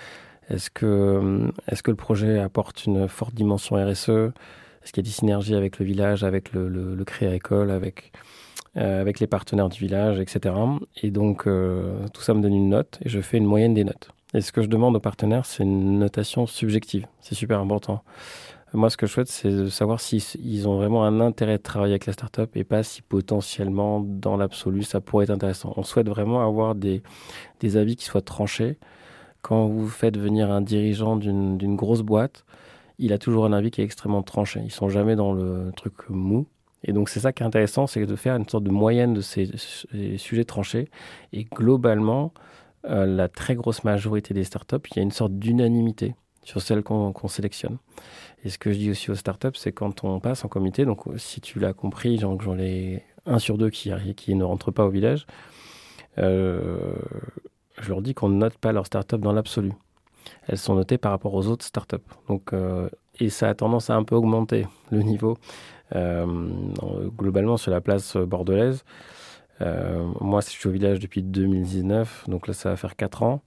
Est-ce 0.50 0.69
que, 0.69 1.51
est 1.68 1.81
que 1.81 1.91
le 1.91 1.98
projet 1.98 2.39
apporte 2.39 2.86
une 2.86 3.07
forte 3.07 3.33
dimension 3.33 3.75
RSE 3.75 4.09
Est-ce 4.09 4.94
qu'il 4.94 5.03
y 5.03 5.07
a 5.07 5.09
des 5.09 5.15
synergies 5.15 5.56
avec 5.56 5.80
le 5.80 5.86
village, 5.86 6.24
avec 6.24 6.53
le, 6.53 6.69
le, 6.69 6.95
le 6.95 7.06
Créa 7.06 7.33
École, 7.33 7.71
avec 7.71 8.12
euh, 8.77 9.01
avec 9.01 9.20
les 9.20 9.27
partenaires 9.27 9.70
du 9.70 9.79
village, 9.79 10.20
etc. 10.20 10.53
Et 11.01 11.12
donc, 11.12 11.48
euh, 11.48 12.08
tout 12.13 12.22
ça 12.22 12.34
me 12.34 12.41
donne 12.41 12.53
une 12.53 12.70
note 12.70 13.00
et 13.03 13.10
je 13.10 13.22
fais 13.22 13.38
une 13.38 13.46
moyenne 13.46 13.74
des 13.74 13.84
notes. 13.84 14.10
Et 14.34 14.41
ce 14.41 14.51
que 14.51 14.62
je 14.62 14.67
demande 14.67 14.96
aux 14.96 15.00
partenaires, 15.00 15.46
c'est 15.46 15.63
une 15.63 15.98
notation 15.98 16.46
subjective. 16.46 17.08
C'est 17.22 17.36
super 17.36 17.60
important. 17.60 18.03
Moi, 18.74 18.89
ce 18.89 18.98
que 18.98 19.08
je 19.08 19.13
souhaite, 19.13 19.29
c'est 19.29 19.50
de 19.50 19.70
savoir 19.70 20.01
s'ils 20.01 20.67
ont 20.67 20.75
vraiment 20.75 21.05
un 21.05 21.22
intérêt 21.22 21.58
de 21.58 21.63
travailler 21.63 21.94
avec 21.94 22.05
la 22.05 22.12
startup 22.12 22.53
et 22.58 22.65
pas 22.65 22.84
si 22.84 23.01
potentiellement, 23.01 24.01
dans 24.01 24.36
l'absolu, 24.36 24.84
ça 24.84 25.00
pourrait 25.00 25.24
être 25.24 25.29
intéressant. 25.29 25.74
On 25.77 25.84
souhaite 25.84 26.10
vraiment 26.10 26.46
avoir 26.46 26.75
des, 26.75 27.01
des 27.62 27.77
avis 27.77 27.96
qui 27.96 28.03
soient 28.03 28.22
tranchés. 28.22 28.77
Quand 29.41 29.67
vous 29.67 29.88
faites 29.88 30.17
venir 30.17 30.51
un 30.51 30.60
dirigeant 30.62 31.15
d'une 31.15 31.75
grosse 31.77 32.01
boîte, 32.01 32.44
il 32.98 33.13
a 33.13 33.17
toujours 33.17 33.46
un 33.46 33.53
avis 33.53 33.72
qui 33.72 33.82
est 33.82 33.86
extrêmement 33.86 34.24
tranché. 34.24 34.62
Ils 34.65 34.72
sont 34.72 34.89
jamais 34.89 35.15
dans 35.15 35.32
le 35.32 35.72
truc 35.77 35.94
mou. 36.10 36.48
Et 36.86 36.94
donc 36.94 37.10
c'est 37.10 37.20
ça 37.20 37.34
qui 37.34 37.44
est 37.44 37.46
intéressant, 37.46 37.88
c'est 37.88 38.06
de 38.06 38.15
faire 38.15 38.36
une 38.36 38.48
sorte 38.48 38.63
de 38.63 38.72
moyenne 38.72 39.13
de 39.13 39.22
ces, 39.22 39.50
sujets 40.18 40.46
tranchés. 40.46 40.89
Et 41.34 41.44
globalement, 41.44 42.34
euh, 42.88 43.06
la 43.06 43.27
très 43.27 43.56
grosse 43.56 43.84
majorité 43.84 44.34
des 44.34 44.44
startups, 44.44 44.77
il 44.92 44.98
y 44.98 45.00
a 45.00 45.04
une 45.04 45.12
sorte 45.12 45.34
d'unanimité 45.34 46.15
sur 46.44 46.62
celles 46.62 46.84
qu'on 46.84 47.27
sélectionne. 47.27 47.77
Et 48.44 48.50
ce 48.50 48.60
que 48.60 48.72
je 48.72 48.77
dis 48.77 48.92
aussi 48.92 49.10
aux 49.10 49.15
startups, 49.15 49.56
c'est 49.56 49.72
quand 49.72 50.04
on 50.04 50.20
passe 50.20 50.46
en 50.46 50.48
comité, 50.48 50.86
donc 50.86 51.04
si 51.18 51.42
tu 51.42 51.60
l'as 51.60 51.74
compris, 51.74 52.20
j'en 52.20 52.38
ai 52.60 53.04
un 53.25 53.39
sur 53.39 53.58
deux 53.58 53.72
qui, 53.72 53.89
ne 53.89 54.44
rentre 54.44 54.70
pas 54.70 54.86
au 54.86 54.89
village, 54.89 55.25
euh, 56.20 56.94
je 57.82 57.89
leur 57.89 58.04
dis 58.04 58.13
qu'on 58.13 58.30
ne 58.30 58.38
note 58.38 58.58
pas 58.60 58.72
leurs 58.72 58.86
startups 58.86 59.18
dans 59.18 59.34
l'absolu. 59.34 59.72
Elles 60.48 60.60
sont 60.60 60.75
notées 60.75 61.00
par 61.00 61.12
rapport 61.12 61.34
aux 61.34 61.48
autres 61.48 61.65
startups. 61.65 61.98
Donc, 62.27 62.54
euh, 62.54 62.89
et 63.20 63.30
ça 63.30 63.50
a 63.50 63.54
tendance 63.54 63.89
à 63.89 63.96
un 63.96 64.04
peu 64.04 64.15
augmenter 64.15 64.68
le 64.92 65.01
niveau. 65.01 65.38
Euh, 65.94 66.25
globalement 67.18 67.58
sur 67.58 67.72
la 67.72 67.82
place 67.82 68.18
bordelaise. 68.18 68.84
Euh, 69.62 70.04
moi, 70.20 70.42
je 70.42 70.50
suis 70.50 70.68
au 70.68 70.72
village 70.72 71.00
depuis 71.00 71.22
2019, 71.22 72.25
donc 72.27 72.48
là, 72.48 72.54
ça 72.54 72.70
va 72.72 72.75
faire 72.75 72.96
4 72.96 73.24
ans. 73.24 73.42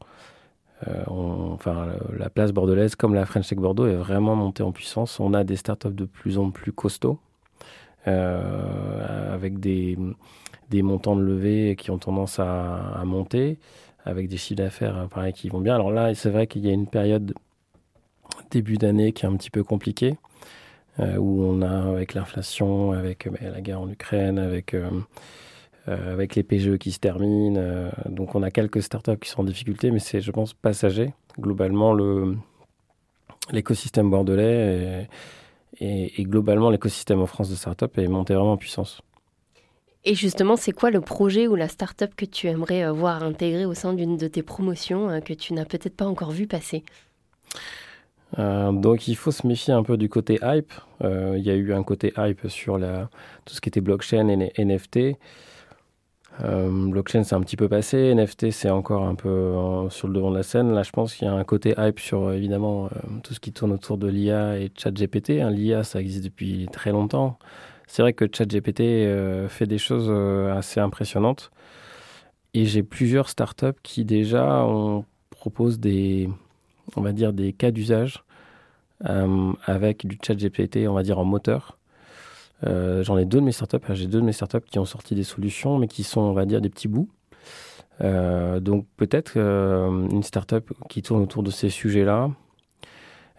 Euh, 0.86 1.02
enfin, 1.08 1.88
la 2.16 2.30
place 2.30 2.52
bordelaise, 2.52 2.94
comme 2.94 3.14
la 3.14 3.26
French 3.26 3.48
Tech 3.48 3.58
Bordeaux, 3.58 3.86
est 3.86 3.96
vraiment 3.96 4.36
montée 4.36 4.62
en 4.62 4.72
puissance. 4.72 5.18
On 5.20 5.34
a 5.34 5.44
des 5.44 5.56
startups 5.56 5.90
de 5.90 6.04
plus 6.04 6.38
en 6.38 6.50
plus 6.50 6.72
costauds, 6.72 7.18
avec 8.06 9.58
des, 9.58 9.98
montants 10.72 11.16
de 11.16 11.22
levée 11.22 11.76
qui 11.76 11.90
ont 11.90 11.98
tendance 11.98 12.38
à, 12.38 13.02
monter, 13.04 13.58
avec 14.04 14.28
des 14.28 14.36
chiffres 14.38 14.58
d'affaires 14.58 15.08
pareil 15.10 15.32
qui 15.32 15.48
vont 15.48 15.60
bien. 15.60 15.74
Alors 15.74 15.90
là, 15.90 16.14
c'est 16.14 16.30
vrai 16.30 16.46
qu'il 16.46 16.64
y 16.64 16.70
a 16.70 16.72
une 16.72 16.86
période 16.86 17.34
début 18.50 18.78
d'année 18.78 19.12
qui 19.12 19.26
est 19.26 19.28
un 19.28 19.36
petit 19.36 19.50
peu 19.50 19.64
compliquée. 19.64 20.16
Euh, 21.00 21.16
où 21.16 21.44
on 21.44 21.62
a 21.62 21.90
avec 21.90 22.14
l'inflation, 22.14 22.90
avec 22.90 23.26
euh, 23.26 23.30
bah, 23.30 23.38
la 23.52 23.60
guerre 23.60 23.80
en 23.80 23.88
Ukraine, 23.88 24.38
avec 24.38 24.74
euh, 24.74 24.90
avec 25.86 26.34
les 26.34 26.42
PGE 26.42 26.76
qui 26.76 26.92
se 26.92 26.98
terminent. 26.98 27.90
donc 28.10 28.34
on 28.34 28.42
a 28.42 28.50
quelques 28.50 28.82
startups 28.82 29.16
qui 29.18 29.30
sont 29.30 29.40
en 29.40 29.44
difficulté, 29.44 29.90
mais 29.90 30.00
c'est, 30.00 30.20
je 30.20 30.30
pense, 30.30 30.52
passager. 30.52 31.14
Globalement, 31.40 31.94
le, 31.94 32.36
l'écosystème 33.52 34.10
bordelais 34.10 35.08
et, 35.80 36.24
globalement 36.24 36.68
l'écosystème 36.68 37.22
en 37.22 37.26
France 37.26 37.48
de 37.48 37.54
startups 37.54 37.86
est 37.96 38.06
monté 38.06 38.34
vraiment 38.34 38.52
en 38.52 38.56
puissance. 38.58 39.00
Et 40.04 40.14
justement, 40.14 40.56
c'est 40.56 40.72
quoi 40.72 40.90
le 40.90 41.00
projet 41.00 41.46
ou 41.46 41.54
la 41.54 41.68
startup 41.68 42.14
que 42.14 42.26
tu 42.26 42.48
aimerais 42.48 42.90
voir 42.90 43.22
intégré 43.22 43.64
au 43.64 43.72
sein 43.72 43.94
d'une 43.94 44.18
de 44.18 44.28
tes 44.28 44.42
promotions 44.42 45.22
que 45.22 45.32
tu 45.32 45.54
n'as 45.54 45.64
peut-être 45.64 45.96
pas 45.96 46.06
encore 46.06 46.32
vu 46.32 46.46
passer? 46.46 46.84
Euh, 48.38 48.72
donc 48.72 49.08
il 49.08 49.16
faut 49.16 49.30
se 49.30 49.46
méfier 49.46 49.72
un 49.72 49.82
peu 49.82 49.96
du 49.96 50.08
côté 50.08 50.38
hype. 50.42 50.72
Euh, 51.02 51.34
il 51.38 51.44
y 51.44 51.50
a 51.50 51.54
eu 51.54 51.72
un 51.72 51.82
côté 51.82 52.12
hype 52.16 52.48
sur 52.48 52.78
tout 53.44 53.54
ce 53.54 53.60
qui 53.60 53.68
était 53.68 53.80
blockchain 53.80 54.28
et 54.28 54.64
NFT. 54.64 55.18
Euh, 56.44 56.90
blockchain 56.90 57.24
c'est 57.24 57.34
un 57.34 57.40
petit 57.40 57.56
peu 57.56 57.68
passé, 57.68 58.14
NFT 58.14 58.52
c'est 58.52 58.70
encore 58.70 59.02
un 59.02 59.16
peu 59.16 59.54
sur 59.90 60.06
le 60.06 60.14
devant 60.14 60.30
de 60.30 60.36
la 60.36 60.42
scène. 60.42 60.72
Là 60.72 60.82
je 60.82 60.90
pense 60.90 61.14
qu'il 61.14 61.26
y 61.26 61.30
a 61.30 61.34
un 61.34 61.44
côté 61.44 61.74
hype 61.78 61.98
sur 61.98 62.32
évidemment 62.32 62.90
tout 63.24 63.34
ce 63.34 63.40
qui 63.40 63.52
tourne 63.52 63.72
autour 63.72 63.98
de 63.98 64.08
l'IA 64.08 64.58
et 64.58 64.70
ChatGPT. 64.76 65.40
Hein, 65.40 65.50
L'IA 65.50 65.84
ça 65.84 66.00
existe 66.00 66.24
depuis 66.24 66.68
très 66.72 66.92
longtemps. 66.92 67.38
C'est 67.86 68.02
vrai 68.02 68.12
que 68.12 68.26
ChatGPT 68.30 68.82
fait 69.48 69.66
des 69.66 69.78
choses 69.78 70.10
assez 70.52 70.80
impressionnantes. 70.80 71.50
Et 72.54 72.64
j'ai 72.66 72.82
plusieurs 72.82 73.28
startups 73.28 73.78
qui 73.82 74.04
déjà 74.04 74.64
on 74.64 75.04
propose 75.30 75.78
des, 75.80 76.28
on 76.96 77.02
va 77.02 77.12
dire, 77.12 77.32
des 77.32 77.52
cas 77.52 77.70
d'usage 77.70 78.24
euh, 79.08 79.52
avec 79.64 80.06
du 80.06 80.18
chat 80.24 80.34
GPT, 80.34 80.88
on 80.88 80.94
va 80.94 81.02
dire, 81.02 81.18
en 81.18 81.24
moteur. 81.24 81.78
Euh, 82.66 83.04
j'en 83.04 83.16
ai 83.16 83.24
deux 83.24 83.38
de 83.38 83.44
mes 83.44 83.52
startups. 83.52 83.78
J'ai 83.90 84.06
deux 84.06 84.20
de 84.20 84.24
mes 84.24 84.32
startups 84.32 84.66
qui 84.68 84.78
ont 84.78 84.84
sorti 84.84 85.14
des 85.14 85.22
solutions, 85.22 85.78
mais 85.78 85.86
qui 85.88 86.02
sont, 86.02 86.20
on 86.20 86.32
va 86.32 86.46
dire, 86.46 86.60
des 86.60 86.70
petits 86.70 86.88
bouts. 86.88 87.08
Euh, 88.00 88.60
donc 88.60 88.86
peut-être 88.96 89.36
une 89.36 90.22
startup 90.22 90.72
qui 90.88 91.02
tourne 91.02 91.22
autour 91.22 91.42
de 91.42 91.50
ces 91.50 91.70
sujets-là. 91.70 92.30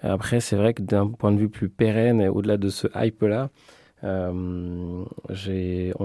Après, 0.01 0.39
c'est 0.39 0.55
vrai 0.55 0.73
que 0.73 0.81
d'un 0.81 1.07
point 1.07 1.31
de 1.31 1.37
vue 1.37 1.49
plus 1.49 1.69
pérenne, 1.69 2.21
et 2.21 2.29
au-delà 2.29 2.55
de 2.57 2.69
ce 2.69 2.87
hype-là, 2.95 3.49
on 4.01 5.05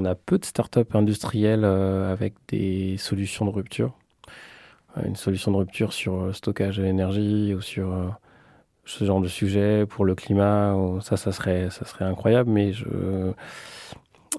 a 0.05 0.15
peu 0.17 0.39
de 0.39 0.45
startups 0.45 0.81
industrielles 0.95 1.65
avec 1.65 2.35
des 2.49 2.97
solutions 2.99 3.45
de 3.45 3.51
rupture 3.51 3.97
une 5.05 5.17
solution 5.17 5.51
de 5.53 5.57
rupture 5.57 5.93
sur 5.93 6.27
le 6.27 6.33
stockage 6.33 6.77
de 6.77 6.83
l'énergie 6.83 7.55
ou 7.55 7.61
sur 7.61 7.93
euh, 7.93 8.09
ce 8.85 9.05
genre 9.05 9.21
de 9.21 9.29
sujet 9.29 9.87
pour 9.87 10.05
le 10.05 10.15
climat, 10.15 10.77
ça, 11.01 11.17
ça 11.17 11.33
serait, 11.33 11.71
ça 11.71 11.85
serait 11.85 12.05
incroyable. 12.05 12.51
Mais 12.51 12.73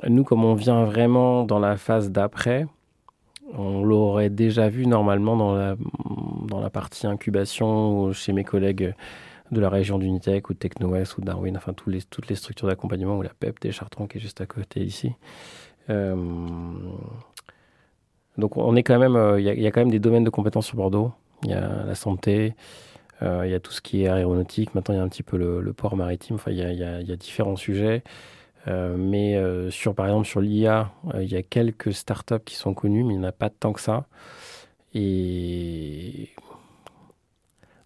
nous, 0.08 0.24
comme 0.24 0.46
on 0.46 0.54
vient 0.54 0.86
vraiment 0.86 1.44
dans 1.44 1.60
la 1.60 1.78
phase 1.78 2.12
d'après, 2.12 2.68
on 3.54 3.84
l'aurait 3.84 4.30
déjà 4.30 4.70
vu 4.70 4.88
normalement 4.88 5.36
dans 5.36 5.56
la, 5.56 5.76
dans 6.48 6.60
la 6.60 6.70
partie 6.70 7.08
incubation 7.08 8.12
chez 8.14 8.34
mes 8.34 8.44
collègues 8.44 8.94
de 9.52 9.60
la 9.60 9.70
région 9.70 10.00
d'Unitech 10.00 10.50
ou 10.50 10.54
de 10.54 10.60
TechnoWest 10.60 11.18
ou 11.18 11.22
Darwin, 11.22 11.56
enfin 11.56 11.74
les, 11.88 12.02
toutes 12.02 12.28
les 12.28 12.36
structures 12.36 12.68
d'accompagnement 12.68 13.18
ou 13.18 13.22
la 13.22 13.34
PEP 13.34 13.60
des 13.62 13.72
Chartrons 13.72 14.08
qui 14.08 14.18
est 14.18 14.22
juste 14.22 14.42
à 14.42 14.46
côté 14.46 14.82
ici. 14.82 15.14
Euh, 15.90 16.16
donc 18.38 18.58
on 18.58 18.76
est 18.76 18.84
quand 18.84 19.00
même, 19.00 19.16
euh, 19.16 19.40
il 19.40 19.46
y, 19.46 19.68
a 19.68 19.72
quand 19.72 19.82
même 19.82 19.92
des 19.92 20.00
domaines 20.00 20.24
de 20.24 20.30
compétences 20.30 20.68
sur 20.68 20.76
Bordeaux. 20.76 21.12
Il 21.44 21.52
y 21.52 21.54
a 21.54 21.86
la 21.86 21.96
santé, 21.96 22.56
euh, 23.22 23.44
il 23.46 23.52
y 23.52 23.54
a 23.54 23.60
tout 23.60 23.72
ce 23.72 23.82
qui 23.82 24.04
est 24.04 24.08
aéronautique. 24.08 24.76
Maintenant, 24.76 24.96
il 24.96 24.98
y 24.98 25.02
a 25.02 25.04
un 25.04 25.10
petit 25.10 25.24
peu 25.24 25.38
le, 25.38 25.74
port 25.74 25.96
maritime. 25.96 26.36
Enfin, 26.36 26.52
il 26.52 26.58
y 26.58 26.62
a, 26.62 27.16
différents 27.16 27.56
sujets. 27.56 28.04
Euh, 28.68 28.96
mais 28.98 29.40
sur, 29.72 29.96
par 29.96 30.08
exemple, 30.08 30.28
sur 30.28 30.42
l'IA, 30.42 30.92
il 31.20 31.32
y 31.32 31.36
a 31.36 31.44
quelques 31.44 31.94
startups 31.94 32.44
qui 32.44 32.56
sont 32.56 32.74
connues, 32.74 33.04
mais 33.04 33.14
il 33.14 33.20
n'y 33.20 33.26
en 33.26 33.30
a 33.30 33.32
pas 33.32 33.50
tant 33.50 33.74
que 33.74 33.82
ça. 33.82 34.06
Et 34.94 36.30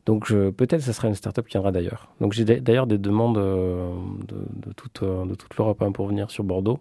donc 0.06 0.30
peut-être 0.30 0.82
ce 0.82 0.92
sera 0.92 1.08
une 1.08 1.16
startup 1.16 1.46
qui 1.46 1.54
viendra 1.54 1.72
d'ailleurs. 1.72 2.10
Donc 2.22 2.34
j'ai 2.34 2.46
d'ailleurs 2.46 2.88
des 2.88 2.98
demandes 2.98 3.38
de, 3.38 4.74
toute, 4.74 5.04
toute 5.38 5.58
l'Europe 5.58 5.82
hein, 5.82 5.92
pour 5.92 6.08
venir 6.08 6.32
sur 6.32 6.44
Bordeaux. 6.44 6.80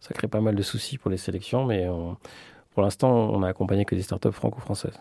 Ça 0.00 0.14
crée 0.14 0.28
pas 0.28 0.40
mal 0.40 0.54
de 0.54 0.62
soucis 0.62 0.96
pour 0.96 1.10
les 1.10 1.18
sélections, 1.18 1.66
mais 1.66 1.86
pour 2.70 2.82
l'instant, 2.82 3.10
on 3.10 3.40
n'a 3.40 3.48
accompagné 3.48 3.84
que 3.84 3.94
des 3.94 4.02
startups 4.02 4.32
franco-françaises. 4.32 4.98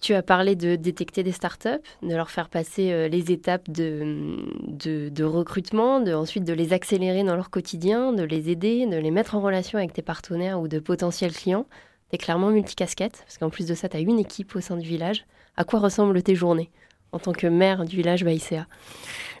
Tu 0.00 0.14
as 0.14 0.22
parlé 0.22 0.54
de 0.54 0.76
détecter 0.76 1.24
des 1.24 1.32
startups, 1.32 1.82
de 2.02 2.14
leur 2.14 2.30
faire 2.30 2.48
passer 2.48 2.92
euh, 2.92 3.08
les 3.08 3.32
étapes 3.32 3.68
de, 3.68 4.38
de, 4.68 5.24
recrutement, 5.24 6.00
de, 6.00 6.14
ensuite 6.14 6.44
de 6.44 6.52
les 6.52 6.72
accélérer 6.72 7.24
dans 7.24 7.34
leur 7.34 7.50
quotidien, 7.50 8.12
de 8.12 8.22
les 8.22 8.48
aider, 8.48 8.86
de 8.86 8.96
les 8.96 9.10
mettre 9.10 9.34
en 9.34 9.40
relation 9.40 9.76
avec 9.76 9.92
tes 9.92 10.02
partenaires 10.02 10.60
ou 10.60 10.68
de 10.68 10.78
potentiels 10.78 11.32
clients. 11.32 11.66
Tu 12.10 12.14
es 12.14 12.18
clairement 12.18 12.50
multicasquette, 12.50 13.24
parce 13.24 13.38
qu'en 13.38 13.50
plus 13.50 13.66
de 13.66 13.74
ça, 13.74 13.88
tu 13.88 13.96
as 13.96 14.00
une 14.00 14.20
équipe 14.20 14.54
au 14.54 14.60
sein 14.60 14.76
du 14.76 14.86
village. 14.86 15.26
À 15.56 15.64
quoi 15.64 15.80
ressemblent 15.80 16.22
tes 16.22 16.36
journées 16.36 16.70
en 17.10 17.18
tant 17.18 17.32
que 17.32 17.48
maire 17.48 17.84
du 17.84 17.96
village 17.96 18.22
Baïséa? 18.22 18.66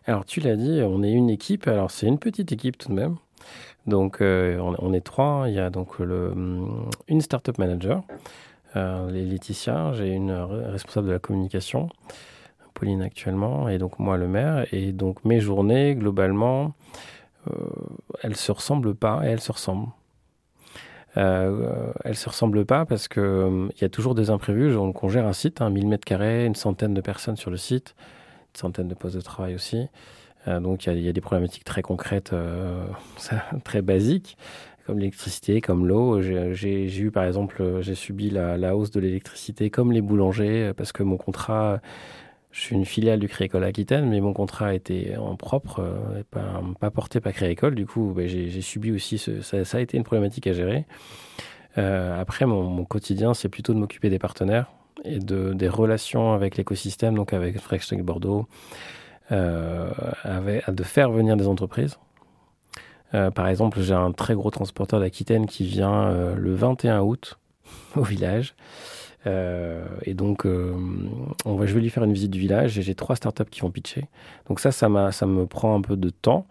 Alors, 0.06 0.24
tu 0.24 0.40
l'as 0.40 0.56
dit, 0.56 0.80
on 0.82 1.04
est 1.04 1.12
une 1.12 1.30
équipe. 1.30 1.68
Alors, 1.68 1.92
c'est 1.92 2.06
une 2.06 2.18
petite 2.18 2.50
équipe 2.50 2.78
tout 2.78 2.88
de 2.88 2.94
même. 2.94 3.16
Donc, 3.88 4.20
euh, 4.20 4.58
on, 4.58 4.92
est 4.92 5.00
trois. 5.00 5.44
Il 5.48 5.54
y 5.54 5.58
a 5.58 5.70
donc 5.70 5.98
mm, 5.98 6.90
une 7.08 7.20
startup 7.22 7.56
manager, 7.58 8.02
euh, 8.76 9.10
les 9.10 9.24
Laetitia. 9.24 9.92
J'ai 9.94 10.08
une 10.08 10.30
responsable 10.30 11.08
de 11.08 11.12
la 11.12 11.18
communication, 11.18 11.88
Pauline 12.74 13.00
actuellement, 13.00 13.68
et 13.68 13.78
donc 13.78 13.98
moi 13.98 14.18
le 14.18 14.28
maire. 14.28 14.66
Et 14.72 14.92
donc 14.92 15.24
mes 15.24 15.40
journées, 15.40 15.94
globalement, 15.94 16.74
euh, 17.48 17.54
elles 18.22 18.36
se 18.36 18.52
ressemblent 18.52 18.94
pas 18.94 19.22
et 19.24 19.28
elles 19.28 19.40
se 19.40 19.52
ressemblent. 19.52 19.88
Euh, 21.16 21.90
elles 22.04 22.16
se 22.16 22.28
ressemblent 22.28 22.66
pas 22.66 22.84
parce 22.84 23.08
que 23.08 23.68
il 23.74 23.80
y 23.80 23.84
a 23.84 23.88
toujours 23.88 24.14
des 24.14 24.28
imprévus. 24.28 24.76
On 24.76 25.08
gère 25.08 25.26
un 25.26 25.32
site, 25.32 25.62
un 25.62 25.70
1000 25.70 25.88
mètres 25.88 26.04
carrés, 26.04 26.44
une 26.44 26.54
centaine 26.54 26.92
de 26.92 27.00
personnes 27.00 27.36
sur 27.36 27.50
le 27.50 27.56
site, 27.56 27.94
une 28.54 28.60
centaine 28.60 28.88
de 28.88 28.94
postes 28.94 29.16
de 29.16 29.22
travail 29.22 29.54
aussi. 29.54 29.88
Euh, 30.48 30.60
donc 30.60 30.86
il 30.86 31.00
y, 31.00 31.08
a 31.08 31.12
des 31.12 31.20
problématiques 31.20 31.64
très 31.64 31.82
concrètes, 31.82 32.32
euh, 32.32 32.84
très 33.64 33.82
basiques, 33.82 34.36
comme 34.86 34.98
l'électricité, 34.98 35.60
comme 35.60 35.86
l'eau. 35.86 36.20
J'ai 36.22 36.98
eu 36.98 37.10
par 37.10 37.24
exemple, 37.24 37.80
j'ai 37.80 37.94
subi 37.94 38.30
la, 38.30 38.76
hausse 38.76 38.90
de 38.90 39.00
l'électricité 39.00 39.70
comme 39.70 39.92
les 39.92 40.00
boulangers, 40.00 40.72
parce 40.76 40.92
que 40.92 41.02
mon 41.02 41.16
contrat, 41.16 41.80
je 42.50 42.60
suis 42.60 42.76
une 42.76 42.86
filiale 42.86 43.20
du 43.20 43.28
Créécole 43.28 43.64
Aquitaine, 43.64 44.08
mais 44.08 44.20
mon 44.20 44.32
contrat 44.32 44.74
était 44.74 45.16
en 45.16 45.36
propre, 45.36 45.80
euh, 45.80 46.22
pas, 46.80 46.90
porté 46.90 47.20
par 47.20 47.32
Créécole. 47.32 47.74
Du 47.74 47.86
coup, 47.86 48.12
ben, 48.16 48.26
j'ai 48.26 48.62
subi 48.62 48.92
aussi, 48.92 49.18
ça, 49.18 49.64
ça, 49.64 49.78
a 49.78 49.80
été 49.80 49.96
une 49.96 50.04
problématique 50.04 50.46
à 50.46 50.52
gérer. 50.52 50.86
après, 51.76 52.46
mon, 52.46 52.84
quotidien, 52.84 53.34
c'est 53.34 53.48
plutôt 53.48 53.74
de 53.74 53.78
m'occuper 53.78 54.08
des 54.08 54.18
partenaires 54.18 54.70
et 55.04 55.18
de, 55.18 55.52
des 55.52 55.68
relations 55.68 56.32
avec 56.32 56.56
l'écosystème, 56.56 57.14
donc 57.14 57.32
avec 57.32 57.58
Fresh 57.60 57.94
Bordeaux, 57.94 58.48
euh, 59.30 59.90
de 60.68 60.82
faire 60.82 61.10
venir 61.10 61.36
des 61.36 61.46
entreprises. 61.46 61.98
Euh, 63.14 63.30
par 63.30 63.48
exemple, 63.48 63.80
j'ai 63.80 63.94
un 63.94 64.12
très 64.12 64.34
gros 64.34 64.50
transporteur 64.50 65.00
d'Aquitaine 65.00 65.46
qui 65.46 65.64
vient 65.64 66.08
euh, 66.08 66.34
le 66.34 66.54
21 66.54 67.00
août 67.00 67.38
au 67.96 68.02
village. 68.02 68.54
et 69.26 70.14
donc, 70.14 70.46
je 70.46 71.74
vais 71.74 71.80
lui 71.80 71.90
faire 71.90 72.04
une 72.04 72.14
visite 72.14 72.30
du 72.30 72.38
village 72.38 72.78
et 72.78 72.82
j'ai 72.82 72.94
trois 72.94 73.16
startups 73.16 73.44
qui 73.50 73.60
vont 73.60 73.70
pitcher. 73.70 74.06
Donc 74.48 74.58
ça, 74.58 74.72
ça 74.72 74.88
me 74.88 75.44
prend 75.44 75.74
un 75.74 75.82
peu 75.82 75.96
de 75.96 76.08
temps. 76.08 76.46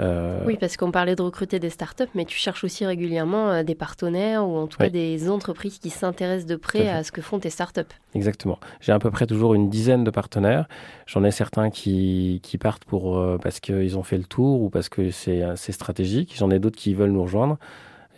Euh, 0.00 0.42
oui, 0.44 0.56
parce 0.58 0.76
qu'on 0.76 0.90
parlait 0.90 1.14
de 1.14 1.22
recruter 1.22 1.60
des 1.60 1.70
startups, 1.70 2.08
mais 2.14 2.24
tu 2.24 2.36
cherches 2.36 2.64
aussi 2.64 2.84
régulièrement 2.84 3.50
euh, 3.50 3.62
des 3.62 3.76
partenaires 3.76 4.46
ou 4.46 4.56
en 4.56 4.66
tout 4.66 4.78
cas 4.78 4.90
des 4.90 5.30
entreprises 5.30 5.78
qui 5.78 5.90
s'intéressent 5.90 6.46
de 6.46 6.56
près 6.56 6.88
à, 6.88 7.04
ce 7.04 7.12
que 7.12 7.22
font 7.22 7.38
tes 7.38 7.50
startups. 7.50 7.82
Exactement. 8.14 8.58
J'ai 8.80 8.92
à 8.92 8.98
peu 8.98 9.10
près 9.12 9.26
toujours 9.26 9.54
une 9.54 9.70
dizaine 9.70 10.02
de 10.02 10.10
partenaires. 10.10 10.66
J'en 11.06 11.22
ai 11.22 11.30
certains 11.30 11.70
qui, 11.70 12.40
qui 12.42 12.58
partent 12.58 12.84
pour, 12.84 13.16
euh, 13.16 13.38
parce 13.40 13.60
qu'ils 13.60 13.96
ont 13.96 14.02
fait 14.02 14.18
le 14.18 14.24
tour 14.24 14.62
ou 14.62 14.68
parce 14.68 14.88
que 14.88 15.10
c'est 15.10 15.54
stratégique. 15.72 16.34
J'en 16.36 16.50
ai 16.50 16.58
d'autres 16.58 16.78
qui 16.78 16.94
veulent 16.94 17.12
nous 17.12 17.22
rejoindre. 17.22 17.58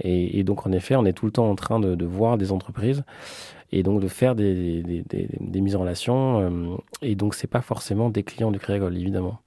Et, 0.00 0.45
donc, 0.45 0.66
en 0.66 0.73
effet, 0.73 0.95
on 0.95 1.06
est 1.06 1.14
tout 1.14 1.25
le 1.25 1.33
temps 1.33 1.49
en 1.49 1.54
train 1.54 1.80
de, 1.80 2.04
voir 2.04 2.37
des 2.37 2.52
entreprises 2.52 3.02
et 3.73 3.83
donc 3.83 4.02
de 4.02 4.09
faire 4.09 4.35
des, 4.35 4.83
des, 4.83 5.02
des, 5.40 5.61
mises 5.62 5.75
en 5.75 5.80
relation. 5.80 6.78
et 7.00 7.14
donc, 7.14 7.35
c'est 7.35 7.47
pas 7.47 7.62
forcément 7.62 8.11
des 8.11 8.23
clients 8.23 8.50
du 8.50 8.59
Créagol, 8.59 8.95
évidemment. 8.95 9.40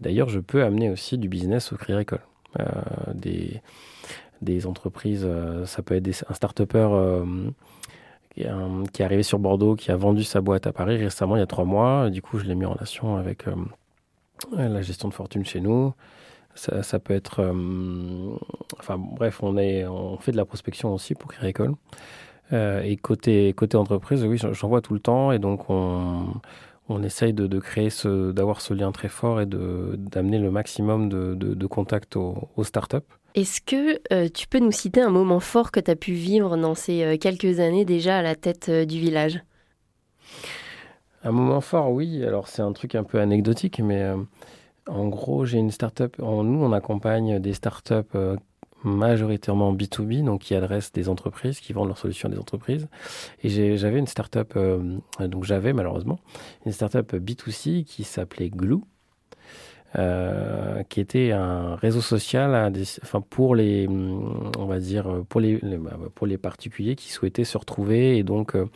D'ailleurs, 0.00 0.28
je 0.28 0.40
peux 0.40 0.62
amener 0.62 0.90
aussi 0.90 1.18
du 1.18 1.28
business 1.28 1.72
au 1.72 1.76
Crédit 1.76 1.92
Agricole. 1.92 2.20
Euh, 2.58 3.60
des, 4.40 4.66
entreprises, 4.66 5.24
euh, 5.24 5.66
ça 5.66 5.82
peut 5.82 5.94
être 5.94 6.24
un 6.28 6.34
start-upper 6.34 6.88
euh, 6.92 7.24
qui, 8.34 8.42
est 8.42 9.04
arrivé 9.04 9.22
sur 9.22 9.38
Bordeaux, 9.38 9.76
qui 9.76 9.90
a 9.90 9.96
vendu 9.96 10.24
sa 10.24 10.40
boîte 10.40 10.66
à 10.66 10.72
Paris 10.72 10.96
récemment, 10.96 11.36
il 11.36 11.40
y 11.40 11.42
a 11.42 11.46
trois 11.46 11.64
mois. 11.64 12.10
Du 12.10 12.22
coup, 12.22 12.38
je 12.38 12.44
l'ai 12.44 12.54
mis 12.54 12.64
en 12.64 12.72
relation 12.72 13.16
avec 13.16 13.44
la 14.52 14.82
gestion 14.82 15.08
de 15.08 15.14
fortune 15.14 15.44
chez 15.44 15.60
nous. 15.60 15.92
Ça, 16.54 16.98
peut 16.98 17.14
être. 17.14 17.40
enfin, 18.78 18.98
bref, 18.98 19.42
on, 19.42 19.56
est, 19.56 19.86
on 19.86 20.18
fait 20.18 20.32
de 20.32 20.36
la 20.36 20.44
prospection 20.44 20.92
aussi 20.92 21.14
pour 21.14 21.30
Crédit 21.30 21.54
et 22.52 22.96
côté, 22.96 23.52
côté 23.52 23.76
entreprise, 23.76 24.24
oui, 24.24 24.36
j'en 24.38 24.68
vois 24.68 24.80
tout 24.80 24.94
le 24.94 25.00
temps. 25.00 25.32
Et 25.32 25.38
donc, 25.38 25.70
on 25.70 26.26
on 26.90 27.02
essaye 27.02 27.32
de, 27.32 27.58
créer 27.58 27.90
ce, 27.90 28.32
d'avoir 28.32 28.60
ce 28.60 28.74
lien 28.74 28.92
très 28.92 29.08
fort 29.08 29.40
et 29.40 29.46
de, 29.46 29.94
d'amener 29.96 30.38
le 30.38 30.50
maximum 30.50 31.08
de, 31.08 31.34
de, 31.34 31.66
contacts 31.66 32.16
aux, 32.16 32.64
startups. 32.64 32.96
Est-ce 33.34 33.60
que 33.60 34.28
tu 34.28 34.48
peux 34.48 34.58
nous 34.58 34.72
citer 34.72 35.00
un 35.00 35.10
moment 35.10 35.40
fort 35.40 35.70
que 35.70 35.80
tu 35.80 35.90
as 35.90 35.96
pu 35.96 36.12
vivre 36.12 36.56
dans 36.56 36.74
ces 36.74 37.16
quelques 37.18 37.60
années 37.60 37.84
déjà 37.84 38.18
à 38.18 38.22
la 38.22 38.34
tête 38.34 38.70
du 38.70 38.98
village? 38.98 39.42
Un 41.22 41.32
moment 41.32 41.60
fort, 41.60 41.90
oui. 41.92 42.24
Alors 42.24 42.48
c'est 42.48 42.62
un 42.62 42.72
truc 42.72 42.94
un 42.94 43.04
peu 43.04 43.20
anecdotique, 43.20 43.80
mais 43.80 44.12
en 44.90 45.08
gros, 45.08 45.44
j'ai 45.44 45.58
une 45.58 45.70
startup. 45.70 46.20
En, 46.20 46.42
nous, 46.42 46.62
on 46.62 46.72
accompagne 46.72 47.38
des 47.38 47.52
startups 47.52 47.94
euh, 48.14 48.36
majoritairement 48.84 49.74
B2B, 49.74 50.24
donc 50.24 50.42
qui 50.42 50.54
adressent 50.54 50.92
des 50.92 51.08
entreprises, 51.08 51.60
qui 51.60 51.72
vendent 51.72 51.88
leurs 51.88 51.98
solutions 51.98 52.28
à 52.28 52.32
des 52.32 52.38
entreprises. 52.38 52.88
Et 53.42 53.76
j'avais 53.76 53.98
une 53.98 54.06
startup, 54.06 54.54
euh, 54.56 54.98
donc 55.20 55.44
j'avais 55.44 55.72
malheureusement, 55.72 56.18
une 56.66 56.72
startup 56.72 57.14
B2C 57.14 57.84
qui 57.84 58.04
s'appelait 58.04 58.50
Glue. 58.50 58.80
Euh, 59.98 60.84
qui 60.84 61.00
était 61.00 61.32
un 61.32 61.74
réseau 61.74 62.00
social 62.00 62.72
enfin 63.02 63.20
pour 63.20 63.56
les 63.56 63.88
on 63.88 64.64
va 64.66 64.78
dire 64.78 65.24
pour 65.28 65.40
les, 65.40 65.56
bah, 65.56 65.98
pour 66.14 66.28
les 66.28 66.38
particuliers 66.38 66.94
qui 66.94 67.10
souhaitaient 67.10 67.42
se 67.42 67.58
retrouver 67.58 68.16
et 68.16 68.22
donc 68.22 68.54
euh, 68.54 68.66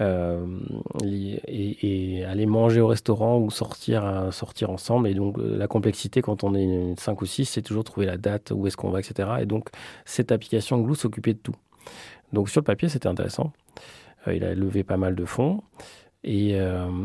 et, 0.00 2.24
aller 2.24 2.46
manger 2.46 2.80
au 2.80 2.86
restaurant 2.86 3.38
ou 3.38 3.50
sortir, 3.50 4.04
euh, 4.04 4.30
sortir 4.30 4.70
ensemble. 4.70 5.08
Et 5.08 5.14
donc, 5.14 5.38
euh, 5.38 5.56
la 5.56 5.68
complexité, 5.68 6.22
quand 6.22 6.44
on 6.44 6.54
est 6.54 6.98
5 6.98 7.20
ou 7.20 7.26
6, 7.26 7.46
c'est 7.46 7.62
toujours 7.62 7.84
trouver 7.84 8.06
la 8.06 8.16
date, 8.16 8.52
où 8.54 8.66
est-ce 8.66 8.76
qu'on 8.76 8.90
va, 8.90 9.00
etc. 9.00 9.28
Et 9.40 9.46
donc, 9.46 9.68
cette 10.04 10.32
application 10.32 10.80
Glue 10.80 10.96
s'occupait 10.96 11.34
de 11.34 11.38
tout. 11.38 11.54
Donc, 12.32 12.48
sur 12.48 12.60
le 12.60 12.64
papier, 12.64 12.88
c'était 12.88 13.08
intéressant. 13.08 13.52
il 14.26 14.44
a 14.44 14.54
levé 14.54 14.84
pas 14.84 14.96
mal 14.96 15.14
de 15.14 15.24
fonds. 15.24 15.62
Et, 16.24 16.58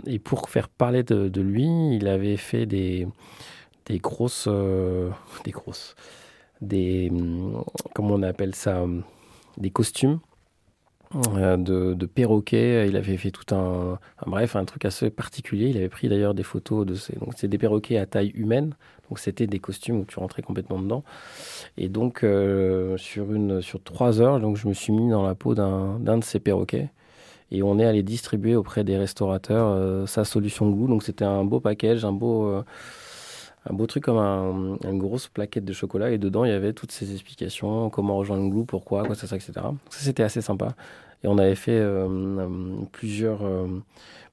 et 0.07 0.17
pour 0.17 0.49
faire 0.49 0.67
parler 0.67 1.03
de, 1.03 1.41
lui, 1.41 1.95
il 1.95 2.07
avait 2.07 2.37
fait 2.37 2.65
des, 2.65 3.07
des 3.85 3.99
grosses. 3.99 4.49
des 5.43 5.51
grosses. 5.51 5.95
Des. 6.59 7.09
Hum, 7.11 7.63
comment 7.93 8.15
on 8.15 8.23
appelle 8.23 8.55
ça 8.55 8.83
Des 9.57 9.69
costumes 9.69 10.13
euh, 10.13 10.30
de, 11.13 11.93
de, 11.93 12.05
perroquets. 12.05 12.87
Il 12.87 12.95
avait 12.95 13.17
fait 13.17 13.31
tout 13.31 13.53
un, 13.53 13.99
bref, 14.25 14.55
un 14.55 14.65
truc 14.65 14.85
assez 14.85 15.09
particulier. 15.09 15.69
Il 15.69 15.77
avait 15.77 15.89
pris 15.89 16.09
d'ailleurs 16.09 16.33
des 16.33 16.43
photos 16.43 16.85
de 16.85 16.95
ces. 16.95 17.13
Donc, 17.15 17.33
c'est 17.35 17.47
des 17.47 17.57
perroquets 17.57 17.97
à 17.97 18.05
taille 18.05 18.31
humaine. 18.35 18.75
Donc, 19.09 19.19
c'était 19.19 19.47
des 19.47 19.59
costumes 19.59 19.99
où 19.99 20.05
tu 20.05 20.19
rentrais 20.19 20.41
complètement 20.41 20.79
dedans. 20.79 21.03
Et 21.77 21.89
donc, 21.89 22.23
euh, 22.23 22.97
sur, 22.97 23.33
une, 23.33 23.61
sur 23.61 23.83
trois 23.83 24.21
heures, 24.21 24.39
donc, 24.39 24.57
je 24.57 24.67
me 24.67 24.73
suis 24.73 24.93
mis 24.93 25.09
dans 25.09 25.23
la 25.23 25.35
peau 25.35 25.53
d'un, 25.55 25.99
de 25.99 26.23
ces 26.23 26.39
perroquets. 26.39 26.89
Et 27.51 27.63
on 27.63 27.79
est 27.79 27.85
allé 27.85 28.01
distribuer 28.01 28.55
auprès 28.55 28.85
des 28.85 28.97
restaurateurs 28.97 29.67
euh, 29.67 30.05
sa 30.05 30.23
solution 30.23 30.69
goût. 30.69 30.87
Donc, 30.87 31.03
c'était 31.03 31.25
un 31.25 31.43
beau 31.43 31.59
package, 31.59 32.05
un 32.05 32.13
beau 32.13 32.63
un 33.69 33.73
beau 33.73 33.85
truc 33.85 34.03
comme 34.03 34.17
un, 34.17 34.77
une 34.83 34.97
grosse 34.97 35.27
plaquette 35.27 35.65
de 35.65 35.73
chocolat 35.73 36.11
et 36.11 36.17
dedans 36.17 36.45
il 36.45 36.51
y 36.51 36.53
avait 36.53 36.73
toutes 36.73 36.91
ces 36.91 37.13
explications, 37.13 37.89
comment 37.89 38.17
rejoindre 38.17 38.49
Glue, 38.49 38.65
pourquoi, 38.65 39.03
quoi 39.05 39.15
ça, 39.15 39.27
ça, 39.27 39.35
etc. 39.35 39.53
Ça 39.55 39.71
c'était 39.89 40.23
assez 40.23 40.41
sympa. 40.41 40.75
Et 41.23 41.27
on 41.27 41.37
avait 41.37 41.55
fait 41.55 41.79
euh, 41.79 42.47
plusieurs, 42.91 43.43
euh, 43.43 43.67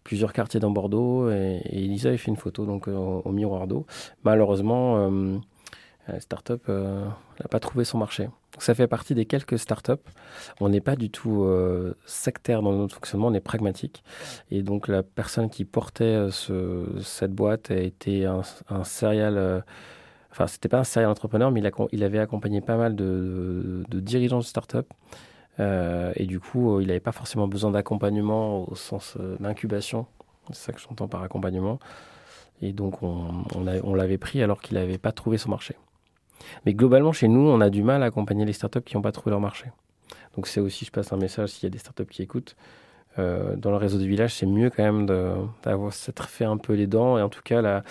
plusieurs 0.04 0.32
quartiers 0.32 0.60
dans 0.60 0.70
Bordeaux 0.70 1.30
et, 1.30 1.60
Elisa 1.70 2.08
avait 2.08 2.18
fait 2.18 2.30
une 2.30 2.36
photo 2.36 2.64
donc, 2.64 2.88
au, 2.88 3.30
miroir 3.30 3.66
d'eau. 3.66 3.86
Malheureusement, 4.24 4.96
euh, 4.96 5.36
la 6.08 6.20
startup 6.20 6.68
n'a 6.68 7.48
pas 7.50 7.60
trouvé 7.60 7.84
son 7.84 7.98
marché. 7.98 8.28
ça 8.58 8.74
fait 8.74 8.86
partie 8.86 9.14
des 9.14 9.26
quelques 9.26 9.58
startups. 9.58 9.92
On 10.60 10.68
n'est 10.68 10.80
pas 10.80 10.96
du 10.96 11.10
tout 11.10 11.46
sectaire 12.06 12.62
dans 12.62 12.72
notre 12.72 12.94
fonctionnement, 12.94 13.28
on 13.28 13.34
est 13.34 13.40
pragmatique. 13.40 14.02
Et 14.50 14.62
donc 14.62 14.88
la 14.88 15.02
personne 15.02 15.50
qui 15.50 15.64
portait 15.64 16.28
ce, 16.30 16.86
cette 17.02 17.32
boîte 17.32 17.70
a 17.70 17.76
été 17.76 18.26
un, 18.26 18.42
un 18.68 18.84
serial 18.84 19.64
enfin 20.30 20.46
c'était 20.46 20.68
pas 20.68 20.78
un 20.78 20.84
serial 20.84 21.10
entrepreneur, 21.10 21.50
mais 21.50 21.62
il, 21.92 22.04
avait 22.04 22.18
accompagné 22.18 22.60
pas 22.60 22.76
mal 22.76 22.94
de, 22.94 23.84
dirigeants 23.90 24.38
de 24.38 24.44
start-up 24.44 24.92
euh, 25.60 26.12
et 26.14 26.26
du 26.26 26.40
coup, 26.40 26.76
euh, 26.76 26.82
il 26.82 26.88
n'avait 26.88 27.00
pas 27.00 27.12
forcément 27.12 27.48
besoin 27.48 27.72
d'accompagnement 27.72 28.68
au 28.70 28.74
sens 28.74 29.16
euh, 29.18 29.36
d'incubation. 29.40 30.06
C'est 30.50 30.66
ça 30.66 30.72
que 30.72 30.80
j'entends 30.80 31.08
par 31.08 31.22
accompagnement. 31.22 31.78
Et 32.62 32.72
donc, 32.72 33.02
on, 33.02 33.44
on, 33.54 33.94
l'avait 33.94 34.18
pris 34.18 34.42
alors 34.42 34.60
qu'il 34.60 34.76
n'avait 34.76 34.98
pas 34.98 35.12
trouvé 35.12 35.38
son 35.38 35.50
marché. 35.50 35.76
Mais 36.66 36.74
globalement, 36.74 37.12
chez 37.12 37.28
nous, 37.28 37.40
on 37.40 37.60
a 37.60 37.70
du 37.70 37.82
mal 37.82 38.02
à 38.02 38.06
accompagner 38.06 38.44
les 38.44 38.52
startups 38.52 38.82
qui 38.82 38.96
n'ont 38.96 39.02
pas 39.02 39.12
trouvé 39.12 39.30
leur 39.30 39.40
marché. 39.40 39.66
Donc, 40.36 40.46
c'est 40.46 40.60
aussi, 40.60 40.84
je 40.84 40.90
passe 40.90 41.12
un 41.12 41.16
message 41.16 41.50
s'il 41.50 41.64
y 41.64 41.66
a 41.66 41.70
des 41.70 41.78
startups 41.78 42.06
qui 42.06 42.22
écoutent. 42.22 42.56
dans 43.16 43.70
le 43.70 43.76
réseau 43.76 43.98
du 43.98 44.08
village, 44.08 44.34
c'est 44.34 44.46
mieux 44.46 44.70
quand 44.70 44.84
même 44.84 45.06
d'avoir 45.62 45.92
s'être 45.92 46.28
fait 46.28 46.44
un 46.44 46.56
peu 46.56 46.74
les 46.74 46.86
dents. 46.86 47.18
Et 47.18 47.22
en 47.22 47.28
tout 47.28 47.42
cas, 47.42 47.60
là, 47.60 47.82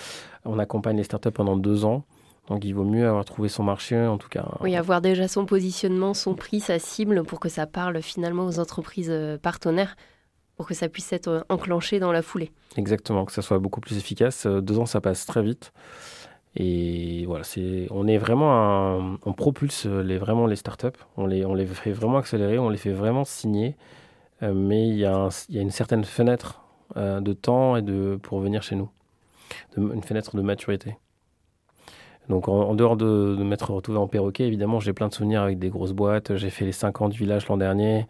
on 0.46 0.60
accompagne 0.60 0.98
les 0.98 1.04
startups 1.04 1.32
pendant 1.32 1.58
deux 1.58 1.84
ans. 1.86 2.04
Donc 2.48 2.64
il 2.64 2.74
vaut 2.74 2.86
mieux 2.86 3.08
avoir 3.08 3.26
trouvé 3.26 3.50
son 3.50 3.64
marché, 3.64 4.00
en 4.00 4.18
tout 4.18 4.30
cas. 4.30 4.46
Oui, 4.62 4.76
avoir 4.76 5.02
déjà 5.02 5.28
son 5.28 5.46
positionnement, 5.46 6.14
son 6.14 6.34
prix, 6.34 6.60
sa 6.60 6.80
cible, 6.80 7.24
pour 7.24 7.40
que 7.40 7.50
ça 7.50 7.68
parle 7.68 8.02
finalement 8.02 8.46
aux 8.46 8.60
entreprises 8.60 9.10
euh, 9.12 9.38
partenaires, 9.38 9.98
pour 10.56 10.66
que 10.66 10.74
ça 10.74 10.88
puisse 10.88 11.12
être 11.12 11.28
euh, 11.28 11.42
enclenché 11.50 12.00
dans 12.00 12.12
la 12.12 12.22
foulée. 12.22 12.52
Exactement, 12.78 13.26
que 13.26 13.34
ça 13.34 13.42
soit 13.42 13.60
beaucoup 13.60 13.82
plus 13.82 13.98
efficace. 13.98 14.46
Euh, 14.46 14.62
deux 14.62 14.80
ans, 14.80 14.86
ça 14.86 15.02
passe 15.02 15.26
très 15.26 15.44
vite. 15.44 15.74
Et 16.60 17.26
voilà, 17.28 17.44
c'est, 17.44 17.88
on 17.92 18.08
est 18.08 18.18
vraiment, 18.18 19.18
on 19.24 19.34
propulse 19.34 19.86
les, 19.86 20.18
vraiment 20.18 20.48
les 20.48 20.56
startups, 20.56 20.88
on 21.16 21.28
les, 21.28 21.46
on 21.46 21.54
les 21.54 21.68
fait 21.68 21.92
vraiment 21.92 22.18
accélérer, 22.18 22.58
on 22.58 22.70
les 22.70 22.78
fait 22.78 22.92
vraiment 22.92 23.26
signer, 23.26 23.76
mais 24.42 24.88
il 24.88 24.96
y, 24.96 25.02
y 25.02 25.06
a 25.06 25.62
une 25.62 25.72
certaine 25.72 26.04
fenêtre 26.04 26.62
de 26.96 27.34
temps 27.34 27.76
et 27.76 27.84
de, 27.84 28.18
pour 28.24 28.40
venir 28.40 28.64
chez 28.64 28.76
nous, 28.76 28.90
une 29.78 30.02
fenêtre 30.02 30.36
de 30.36 30.42
maturité. 30.42 30.98
Donc 32.30 32.50
en, 32.50 32.76
dehors 32.76 32.98
de, 32.98 33.36
de 33.38 33.44
m'être 33.44 33.72
retrouvé 33.72 33.98
en 33.98 34.08
perroquet, 34.08 34.46
évidemment, 34.48 34.80
j'ai 34.80 34.94
plein 34.94 35.08
de 35.08 35.14
souvenirs 35.14 35.42
avec 35.42 35.60
des 35.60 35.70
grosses 35.70 35.94
boîtes. 35.94 36.36
J'ai 36.36 36.50
fait 36.50 36.66
les 36.66 36.74
50 36.74 37.14
villages 37.14 37.48
l'an 37.48 37.58
dernier, 37.58 38.06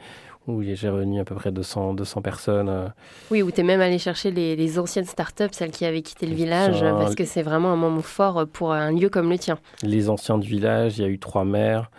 où 0.48 0.64
j'ai 0.64 0.90
réuni 0.90 1.20
à 1.20 1.26
peu 1.26 1.36
près 1.36 1.52
200, 1.52 1.94
200 1.94 2.22
personnes. 2.22 2.70
Euh. 2.70 2.88
Oui, 3.32 3.42
où 3.42 3.52
tu 3.52 3.62
es 3.62 3.64
même 3.64 3.82
allé 3.82 4.00
chercher 4.00 4.32
les, 4.32 4.56
les, 4.56 4.80
anciennes 4.80 5.06
startups, 5.06 5.52
celles 5.52 5.72
qui 5.72 5.86
avaient 5.86 6.02
quitté 6.02 6.26
le 6.26 6.36
village, 6.36 6.80
parce 6.82 7.16
que 7.16 7.26
c'est 7.26 7.44
vraiment 7.44 7.72
un 7.72 7.76
moment 7.76 8.02
fort 8.02 8.46
pour 8.52 8.72
un 8.72 8.92
lieu 8.92 9.10
comme 9.10 9.30
le 9.30 9.38
tien. 9.38 9.60
Les 9.84 10.10
anciens 10.10 10.38
du 10.38 10.48
village, 10.48 10.98
il 10.98 11.02
y 11.02 11.06
a 11.06 11.10
eu 11.10 11.20
trois 11.20 11.46
maires. 11.46 11.92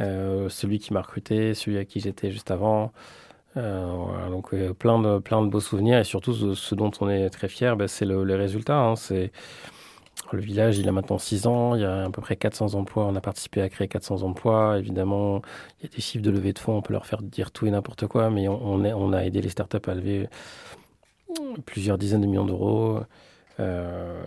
Euh, 0.00 0.48
celui 0.48 0.78
qui 0.78 0.92
m'a 0.92 1.02
recruté, 1.02 1.54
celui 1.54 1.78
à 1.78 1.84
qui 1.84 2.00
j'étais 2.00 2.30
juste 2.30 2.50
avant. 2.50 2.92
Euh, 3.56 3.92
voilà, 3.94 4.28
donc 4.28 4.54
plein, 4.78 4.98
de, 4.98 5.18
plein 5.18 5.42
de 5.42 5.48
beaux 5.48 5.60
souvenirs 5.60 5.98
et 5.98 6.04
surtout 6.04 6.54
ce, 6.54 6.74
dont 6.74 6.90
on 7.00 7.10
est 7.10 7.28
très 7.28 7.48
fier, 7.48 7.76
ben, 7.76 7.86
c'est 7.86 8.06
le, 8.06 8.24
les 8.24 8.34
résultats. 8.34 8.78
Hein. 8.78 8.96
c'est 8.96 9.30
le 10.36 10.42
village, 10.42 10.78
il 10.78 10.88
a 10.88 10.92
maintenant 10.92 11.18
6 11.18 11.46
ans, 11.46 11.74
il 11.74 11.82
y 11.82 11.84
a 11.84 12.04
à 12.04 12.10
peu 12.10 12.20
près 12.22 12.36
400 12.36 12.74
emplois, 12.74 13.06
on 13.06 13.14
a 13.16 13.20
participé 13.20 13.62
à 13.62 13.68
créer 13.68 13.88
400 13.88 14.22
emplois. 14.22 14.78
Évidemment, 14.78 15.42
il 15.80 15.84
y 15.84 15.92
a 15.92 15.94
des 15.94 16.02
chiffres 16.02 16.24
de 16.24 16.30
levée 16.30 16.52
de 16.52 16.58
fonds, 16.58 16.76
on 16.76 16.82
peut 16.82 16.92
leur 16.92 17.06
faire 17.06 17.22
dire 17.22 17.50
tout 17.50 17.66
et 17.66 17.70
n'importe 17.70 18.06
quoi, 18.06 18.30
mais 18.30 18.48
on, 18.48 19.12
a 19.12 19.24
aidé 19.24 19.42
les 19.42 19.48
startups 19.48 19.88
à 19.88 19.94
lever 19.94 20.28
plusieurs 21.64 21.98
dizaines 21.98 22.22
de 22.22 22.26
millions 22.26 22.44
d'euros. 22.44 23.00
Euh, 23.60 24.22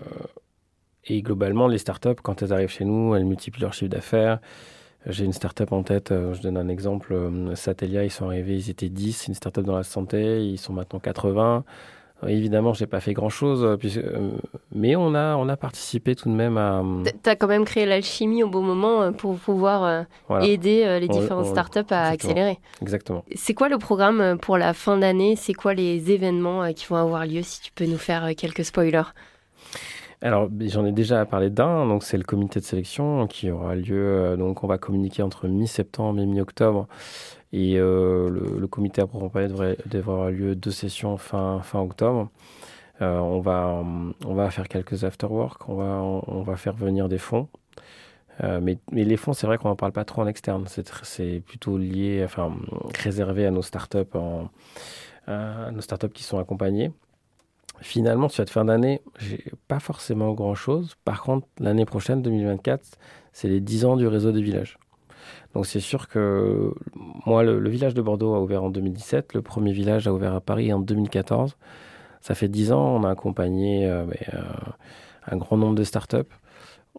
et 1.05 1.21
globalement, 1.21 1.67
les 1.67 1.77
startups, 1.77 2.21
quand 2.23 2.41
elles 2.41 2.53
arrivent 2.53 2.69
chez 2.69 2.85
nous, 2.85 3.15
elles 3.15 3.25
multiplient 3.25 3.61
leur 3.61 3.73
chiffre 3.73 3.91
d'affaires. 3.91 4.39
J'ai 5.07 5.23
une 5.25 5.33
startup 5.33 5.71
en 5.71 5.83
tête, 5.83 6.11
euh, 6.11 6.33
je 6.33 6.41
donne 6.41 6.57
un 6.57 6.67
exemple. 6.67 7.13
Euh, 7.13 7.55
Satellia, 7.55 8.03
ils 8.03 8.11
sont 8.11 8.25
arrivés, 8.25 8.55
ils 8.55 8.69
étaient 8.71 8.89
10, 8.89 9.13
c'est 9.13 9.27
une 9.27 9.35
startup 9.35 9.63
dans 9.63 9.75
la 9.75 9.83
santé, 9.83 10.43
ils 10.45 10.57
sont 10.57 10.73
maintenant 10.73 10.99
80. 10.99 11.63
Évidemment, 12.27 12.73
je 12.73 12.83
n'ai 12.83 12.87
pas 12.87 13.01
fait 13.01 13.13
grand-chose, 13.13 13.63
euh, 13.63 13.77
euh, 13.97 14.31
mais 14.73 14.95
on 14.95 15.13
a, 15.13 15.35
on 15.35 15.49
a 15.49 15.57
participé 15.57 16.15
tout 16.15 16.29
de 16.29 16.33
même 16.33 16.57
à... 16.57 16.79
Euh, 16.79 17.03
tu 17.23 17.29
as 17.29 17.35
quand 17.35 17.47
même 17.47 17.65
créé 17.65 17.85
l'alchimie 17.85 18.41
au 18.41 18.49
bon 18.49 18.61
moment 18.61 19.11
pour 19.11 19.37
pouvoir 19.37 20.05
aider 20.41 20.99
les 20.99 21.07
différentes 21.07 21.47
startups 21.47 21.91
à 21.91 22.07
accélérer. 22.07 22.57
Exactement. 22.81 23.23
C'est 23.35 23.53
quoi 23.53 23.69
le 23.69 23.77
programme 23.77 24.37
pour 24.39 24.57
la 24.57 24.73
fin 24.73 24.97
d'année? 24.97 25.35
C'est 25.35 25.53
quoi 25.53 25.73
les 25.73 26.11
événements 26.11 26.71
qui 26.73 26.85
vont 26.87 26.95
avoir 26.95 27.25
lieu 27.25 27.41
Si 27.43 27.61
tu 27.61 27.71
peux 27.73 27.85
nous 27.85 27.97
faire 27.97 28.29
quelques 28.35 28.63
spoilers? 28.63 29.13
Alors, 30.21 30.49
j'en 30.61 30.85
ai 30.85 30.93
déjà 30.93 31.25
parlé 31.25 31.49
d'un, 31.49 31.85
donc 31.85 32.03
c'est 32.03 32.17
le 32.17 32.23
comité 32.23 32.59
de 32.59 32.65
sélection 32.65 33.27
qui 33.27 33.51
aura 33.51 33.75
lieu, 33.75 34.35
donc 34.39 34.63
on 34.63 34.67
va 34.67 34.77
communiquer 34.77 35.21
entre 35.21 35.47
mi-septembre 35.47 36.19
et 36.21 36.25
mi-octobre 36.25 36.87
et 37.55 37.77
euh, 37.77 38.29
le, 38.29 38.67
comité 38.67 39.01
à 39.01 39.07
proprement 39.07 39.29
parler 39.29 39.47
devrait, 39.47 39.77
avoir 39.93 40.29
lieu 40.29 40.55
deux 40.55 40.71
sessions 40.71 41.15
fin, 41.15 41.61
octobre. 41.73 42.29
Euh, 43.01 43.17
on, 43.17 43.39
va, 43.39 44.49
faire 44.51 44.67
quelques 44.67 45.05
afterwork, 45.05 45.69
on 45.69 45.75
va, 45.75 46.01
on, 46.27 46.41
va 46.41 46.57
faire 46.57 46.75
venir 46.75 47.07
des 47.07 47.17
fonds. 47.17 47.47
Euh, 48.43 48.59
mais, 48.61 48.77
les 48.91 49.15
fonds, 49.15 49.31
c'est 49.31 49.47
vrai 49.47 49.57
qu'on 49.57 49.69
n'en 49.69 49.77
parle 49.77 49.93
pas 49.93 50.03
trop 50.03 50.21
en 50.21 50.27
externe. 50.27 50.65
C'est 50.67 51.41
plutôt 51.45 51.77
lié, 51.77 52.23
enfin, 52.25 52.53
réservé 53.01 53.45
à 53.45 53.51
nos 53.51 53.61
startups, 53.61 54.17
à 55.25 55.71
nos 55.71 55.81
startups 55.81 56.09
qui 56.09 56.23
sont 56.23 56.39
accompagnées. 56.39 56.91
Finalement, 57.79 58.27
sur 58.27 58.37
cette 58.37 58.49
fin 58.49 58.65
d'année, 58.65 59.01
j'ai 59.17 59.45
pas 59.69 59.79
forcément 59.79 60.33
grand 60.33 60.55
chose. 60.55 60.95
Par 61.05 61.21
contre, 61.21 61.47
l'année 61.59 61.85
prochaine, 61.85 62.21
2024, 62.21 62.97
c'est 63.31 63.47
les 63.47 63.61
10 63.61 63.85
ans 63.85 63.95
du 63.95 64.07
réseau 64.07 64.33
des 64.33 64.41
villages. 64.41 64.77
Donc 65.53 65.65
c'est 65.65 65.79
sûr 65.79 66.07
que 66.07 66.73
moi, 67.25 67.43
le, 67.43 67.69
village 67.69 67.93
de 67.93 68.01
Bordeaux 68.01 68.33
a 68.35 68.41
ouvert 68.41 68.63
en 68.63 68.69
2017, 68.69 69.33
le 69.33 69.41
premier 69.41 69.71
village 69.71 70.07
a 70.07 70.13
ouvert 70.13 70.33
à 70.33 70.41
Paris 70.41 70.71
en 70.73 70.79
2014. 70.79 71.55
Ça 72.21 72.35
fait 72.35 72.47
dix 72.47 72.71
ans, 72.71 72.95
on 72.95 73.03
a 73.03 73.11
accompagné 73.11 73.87
un 73.87 75.37
grand 75.37 75.57
nombre 75.57 75.75
de 75.75 75.83
startups. 75.83 76.17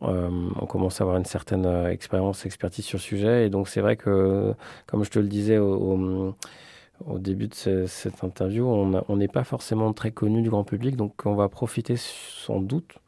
on 0.00 0.66
commence 0.68 1.00
à 1.00 1.04
avoir 1.04 1.16
une 1.16 1.24
certaine 1.24 1.66
expérience, 1.88 2.46
expertise 2.46 2.84
sur 2.84 2.98
le 2.98 3.02
sujet. 3.02 3.46
Et 3.46 3.50
donc, 3.50 3.68
c'est 3.68 3.80
vrai 3.80 3.96
que, 3.96 4.54
comme 4.86 5.04
je 5.04 5.10
te 5.10 5.18
le 5.18 5.26
disais 5.26 5.58
au 5.58 6.34
début 7.18 7.48
de 7.48 7.86
cette 7.86 8.22
interview, 8.22 8.66
on 8.68 9.16
n'est 9.16 9.28
pas 9.28 9.44
forcément 9.44 9.92
très 9.92 10.12
connu 10.12 10.42
du 10.42 10.50
grand 10.50 10.64
public. 10.64 10.96
Donc, 10.96 11.26
on 11.26 11.34
va 11.34 11.48
profiter 11.48 11.96
sans 11.96 12.60
doute 12.60 13.00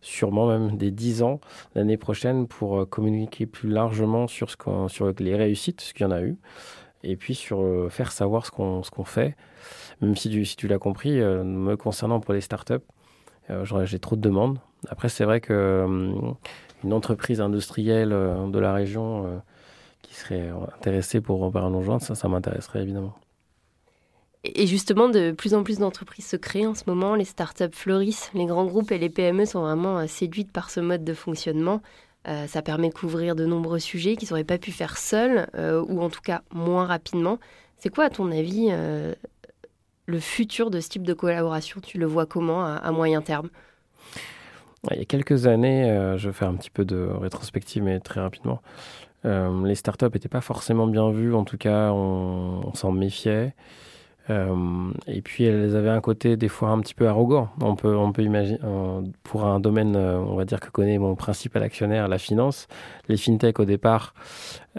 sûrement 0.00 0.46
même 0.46 0.76
des 0.76 0.90
10 0.90 1.22
ans 1.22 1.40
l'année 1.74 1.96
prochaine 1.96 2.46
pour 2.46 2.80
euh, 2.80 2.86
communiquer 2.86 3.46
plus 3.46 3.68
largement 3.68 4.26
sur, 4.26 4.48
les 5.18 5.36
réussites, 5.36 5.80
ce 5.80 5.94
qu'il 5.94 6.04
y 6.04 6.06
en 6.06 6.12
a 6.12 6.22
eu, 6.22 6.36
et 7.02 7.16
puis 7.16 7.34
sur 7.34 7.60
euh, 7.60 7.88
faire 7.90 8.12
savoir 8.12 8.46
ce 8.46 8.50
qu'on 8.50 9.04
fait. 9.04 9.36
Même 10.00 10.16
si 10.16 10.56
tu, 10.56 10.68
l'as 10.68 10.78
compris, 10.78 11.20
euh, 11.20 11.44
me 11.44 11.76
concernant 11.76 12.20
pour 12.20 12.34
les 12.34 12.40
startups, 12.40 12.74
j'ai 13.84 13.98
trop 13.98 14.16
de 14.16 14.20
demandes. 14.20 14.58
Après, 14.88 15.08
c'est 15.08 15.24
vrai 15.24 15.40
que 15.40 15.84
une 16.84 16.92
entreprise 16.92 17.40
industrielle 17.40 18.10
de 18.10 18.58
la 18.60 18.72
région 18.72 19.42
qui 20.02 20.14
serait 20.14 20.50
intéressée 20.76 21.20
pour 21.20 21.50
par 21.50 21.64
un 21.64 21.82
joindre, 21.82 22.00
ça, 22.00 22.14
ça 22.14 22.28
m'intéresserait 22.28 22.82
évidemment. 22.82 23.16
Et 24.42 24.66
justement, 24.66 25.08
de 25.10 25.32
plus 25.32 25.52
en 25.52 25.62
plus 25.62 25.78
d'entreprises 25.78 26.26
se 26.26 26.36
créent 26.36 26.66
en 26.66 26.74
ce 26.74 26.84
moment, 26.86 27.14
les 27.14 27.26
startups 27.26 27.64
fleurissent, 27.72 28.30
les 28.32 28.46
grands 28.46 28.64
groupes 28.64 28.90
et 28.90 28.98
les 28.98 29.10
PME 29.10 29.44
sont 29.44 29.60
vraiment 29.60 29.98
euh, 29.98 30.06
séduites 30.06 30.50
par 30.50 30.70
ce 30.70 30.80
mode 30.80 31.04
de 31.04 31.12
fonctionnement. 31.12 31.82
Euh, 32.26 32.46
ça 32.46 32.62
permet 32.62 32.88
de 32.88 32.94
couvrir 32.94 33.36
de 33.36 33.44
nombreux 33.44 33.78
sujets 33.78 34.16
qu'ils 34.16 34.30
n'auraient 34.30 34.44
pas 34.44 34.58
pu 34.58 34.72
faire 34.72 34.96
seuls, 34.96 35.46
euh, 35.56 35.84
ou 35.86 36.00
en 36.00 36.08
tout 36.08 36.22
cas 36.22 36.40
moins 36.52 36.86
rapidement. 36.86 37.38
C'est 37.76 37.90
quoi, 37.90 38.04
à 38.04 38.10
ton 38.10 38.30
avis, 38.30 38.70
le 40.04 40.20
futur 40.20 40.70
de 40.70 40.80
ce 40.80 40.90
type 40.90 41.02
de 41.02 41.14
collaboration? 41.14 41.80
Tu 41.80 41.96
le 41.96 42.04
vois 42.04 42.26
comment 42.26 42.62
à, 42.62 42.92
moyen 42.92 43.22
terme? 43.22 43.48
Il 44.90 44.98
y 44.98 45.00
a 45.00 45.06
quelques 45.06 45.46
années, 45.46 46.14
je 46.18 46.28
vais 46.28 46.34
faire 46.34 46.48
un 46.48 46.56
petit 46.56 46.68
peu 46.68 46.84
de 46.84 47.08
rétrospective, 47.10 47.82
mais 47.82 47.98
très 47.98 48.20
rapidement. 48.20 48.60
les 49.24 49.74
startups 49.74 50.10
n'étaient 50.12 50.28
pas 50.28 50.42
forcément 50.42 50.86
bien 50.86 51.10
vues, 51.10 51.34
en 51.34 51.44
tout 51.44 51.56
cas, 51.56 51.90
on 51.90 52.70
s'en 52.74 52.92
méfiait. 52.92 53.54
Euh, 54.28 54.92
et 55.06 55.22
puis 55.22 55.44
elles 55.44 55.74
avaient 55.74 55.90
un 55.90 56.00
côté 56.00 56.36
des 56.36 56.48
fois 56.48 56.70
un 56.70 56.80
petit 56.80 56.94
peu 56.94 57.08
arrogant. 57.08 57.50
On 57.60 57.74
peut, 57.74 57.96
on 57.96 58.12
peut 58.12 58.22
imaginer, 58.22 58.58
euh, 58.64 59.02
pour 59.22 59.44
un 59.44 59.60
domaine, 59.60 59.96
euh, 59.96 60.18
on 60.18 60.36
va 60.36 60.44
dire 60.44 60.60
que 60.60 60.70
connaît 60.70 60.98
mon 60.98 61.14
principal 61.16 61.62
actionnaire, 61.62 62.06
la 62.06 62.18
finance, 62.18 62.68
les 63.08 63.16
fintech 63.16 63.58
au 63.58 63.64
départ, 63.64 64.14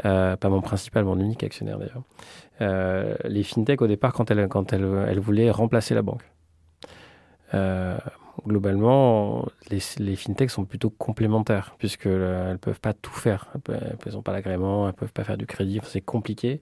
pas 0.04 0.38
mon 0.44 0.62
principal, 0.62 1.06
mon 1.06 1.20
unique 1.20 1.44
actionnaire 1.44 1.80
d'ailleurs, 1.80 3.20
les 3.26 3.44
fintech 3.44 3.82
au 3.82 3.88
départ 3.88 4.14
quand 4.14 4.30
elles, 4.32 4.48
quand 4.48 4.74
elles, 4.74 4.88
elles 5.08 5.20
voulaient 5.20 5.52
remplacer 5.52 5.96
la 5.96 6.02
banque. 6.02 6.24
globalement, 8.48 9.46
les, 9.70 9.80
les 9.98 10.16
fintechs 10.16 10.52
sont 10.52 10.66
plutôt 10.66 10.90
complémentaires 10.92 11.76
puisqu'elles 11.78 12.52
ne 12.52 12.58
peuvent 12.58 12.80
pas 12.80 12.94
tout 12.94 13.12
faire. 13.12 13.48
Elles 13.68 14.14
n'ont 14.14 14.22
pas 14.22 14.32
l'agrément, 14.32 14.84
elles 14.84 14.94
ne 14.94 14.98
peuvent 14.98 15.14
pas 15.14 15.24
faire 15.24 15.38
du 15.38 15.46
crédit, 15.48 15.82
c'est 15.84 16.02
compliqué. 16.02 16.62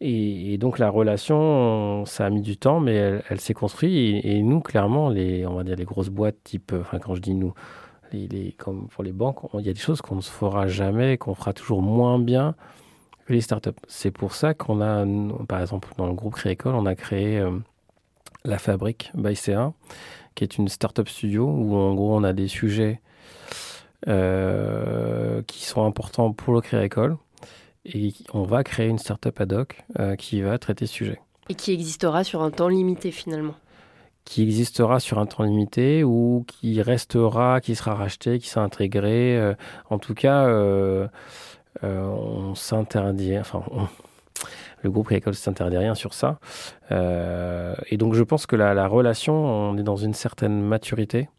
Et, 0.00 0.58
donc 0.58 0.78
la 0.78 0.90
relation, 0.90 2.04
ça 2.06 2.26
a 2.26 2.30
mis 2.30 2.42
du 2.42 2.56
temps, 2.56 2.80
mais 2.80 3.20
elle, 3.28 3.40
s'est 3.40 3.54
construite. 3.54 4.24
Et, 4.24 4.42
nous, 4.42 4.60
clairement, 4.60 5.08
les, 5.08 5.46
on 5.46 5.54
va 5.54 5.64
dire 5.64 5.76
les 5.76 5.84
grosses 5.84 6.10
boîtes, 6.10 6.36
type, 6.44 6.72
enfin 6.78 6.98
quand 6.98 7.14
je 7.14 7.20
dis 7.20 7.34
nous, 7.34 7.52
les, 8.12 8.52
comme 8.52 8.88
pour 8.88 9.02
les 9.04 9.12
banques, 9.12 9.40
il 9.54 9.66
y 9.66 9.68
a 9.68 9.72
des 9.72 9.78
choses 9.78 10.00
qu'on 10.00 10.16
ne 10.16 10.20
se 10.20 10.30
fera 10.30 10.66
jamais, 10.68 11.18
qu'on 11.18 11.34
fera 11.34 11.52
toujours 11.52 11.82
moins 11.82 12.18
bien 12.18 12.54
que 13.26 13.32
les 13.32 13.40
startups. 13.40 13.70
C'est 13.88 14.10
pour 14.10 14.34
ça 14.34 14.54
qu'on 14.54 14.80
a, 14.80 15.04
par 15.46 15.60
exemple, 15.60 15.88
dans 15.96 16.06
le 16.06 16.14
groupe 16.14 16.34
Créécole, 16.34 16.74
on 16.74 16.86
a 16.86 16.94
créé 16.94 17.38
euh, 17.38 17.58
la 18.44 18.58
fabrique 18.58 19.10
by 19.14 19.32
C1, 19.32 19.72
qui 20.34 20.44
est 20.44 20.58
une 20.58 20.68
startup 20.68 21.08
studio 21.08 21.44
où 21.46 21.74
en 21.74 21.94
gros 21.94 22.16
on 22.16 22.24
a 22.24 22.32
des 22.32 22.48
sujets 22.48 23.00
euh, 24.06 25.42
qui 25.42 25.64
sont 25.64 25.84
importants 25.84 26.32
pour 26.32 26.54
le 26.54 26.60
Créécole 26.60 27.16
et 27.92 28.12
on 28.32 28.42
va 28.42 28.64
créer 28.64 28.88
une 28.88 28.98
startup 28.98 29.40
ad 29.40 29.52
hoc 29.52 29.84
euh, 29.98 30.16
qui 30.16 30.40
va 30.42 30.58
traiter 30.58 30.86
ce 30.86 30.92
sujet. 30.92 31.20
Et 31.48 31.54
qui 31.54 31.72
existera 31.72 32.24
sur 32.24 32.42
un 32.42 32.50
temps 32.50 32.68
limité 32.68 33.10
finalement 33.10 33.54
qui 34.24 34.42
existera 34.42 35.00
sur 35.00 35.18
un 35.18 35.24
temps 35.24 35.42
limité 35.42 36.04
ou 36.04 36.44
qui 36.46 36.82
restera, 36.82 37.62
qui 37.62 37.74
sera 37.74 37.94
racheté, 37.94 38.38
qui 38.38 38.50
sera 38.50 38.62
intégré. 38.62 39.38
Euh, 39.38 39.54
en 39.88 39.98
tout 39.98 40.12
cas, 40.12 40.44
euh, 40.44 41.08
on 41.82 42.54
s'interdit, 42.54 43.38
enfin, 43.38 43.62
le 44.82 44.90
groupe 44.90 45.06
Récolte 45.06 45.34
s'interdit 45.34 45.78
rien 45.78 45.94
sur 45.94 46.12
ça. 46.12 46.40
et 46.90 47.96
donc, 47.96 48.12
je 48.12 48.22
pense 48.22 48.44
que 48.44 48.54
la, 48.54 48.74
la, 48.74 48.86
relation, 48.86 49.32
on 49.32 49.78
est 49.78 49.82
dans 49.82 49.96
une 49.96 50.12
certaine 50.12 50.60
maturité 50.60 51.30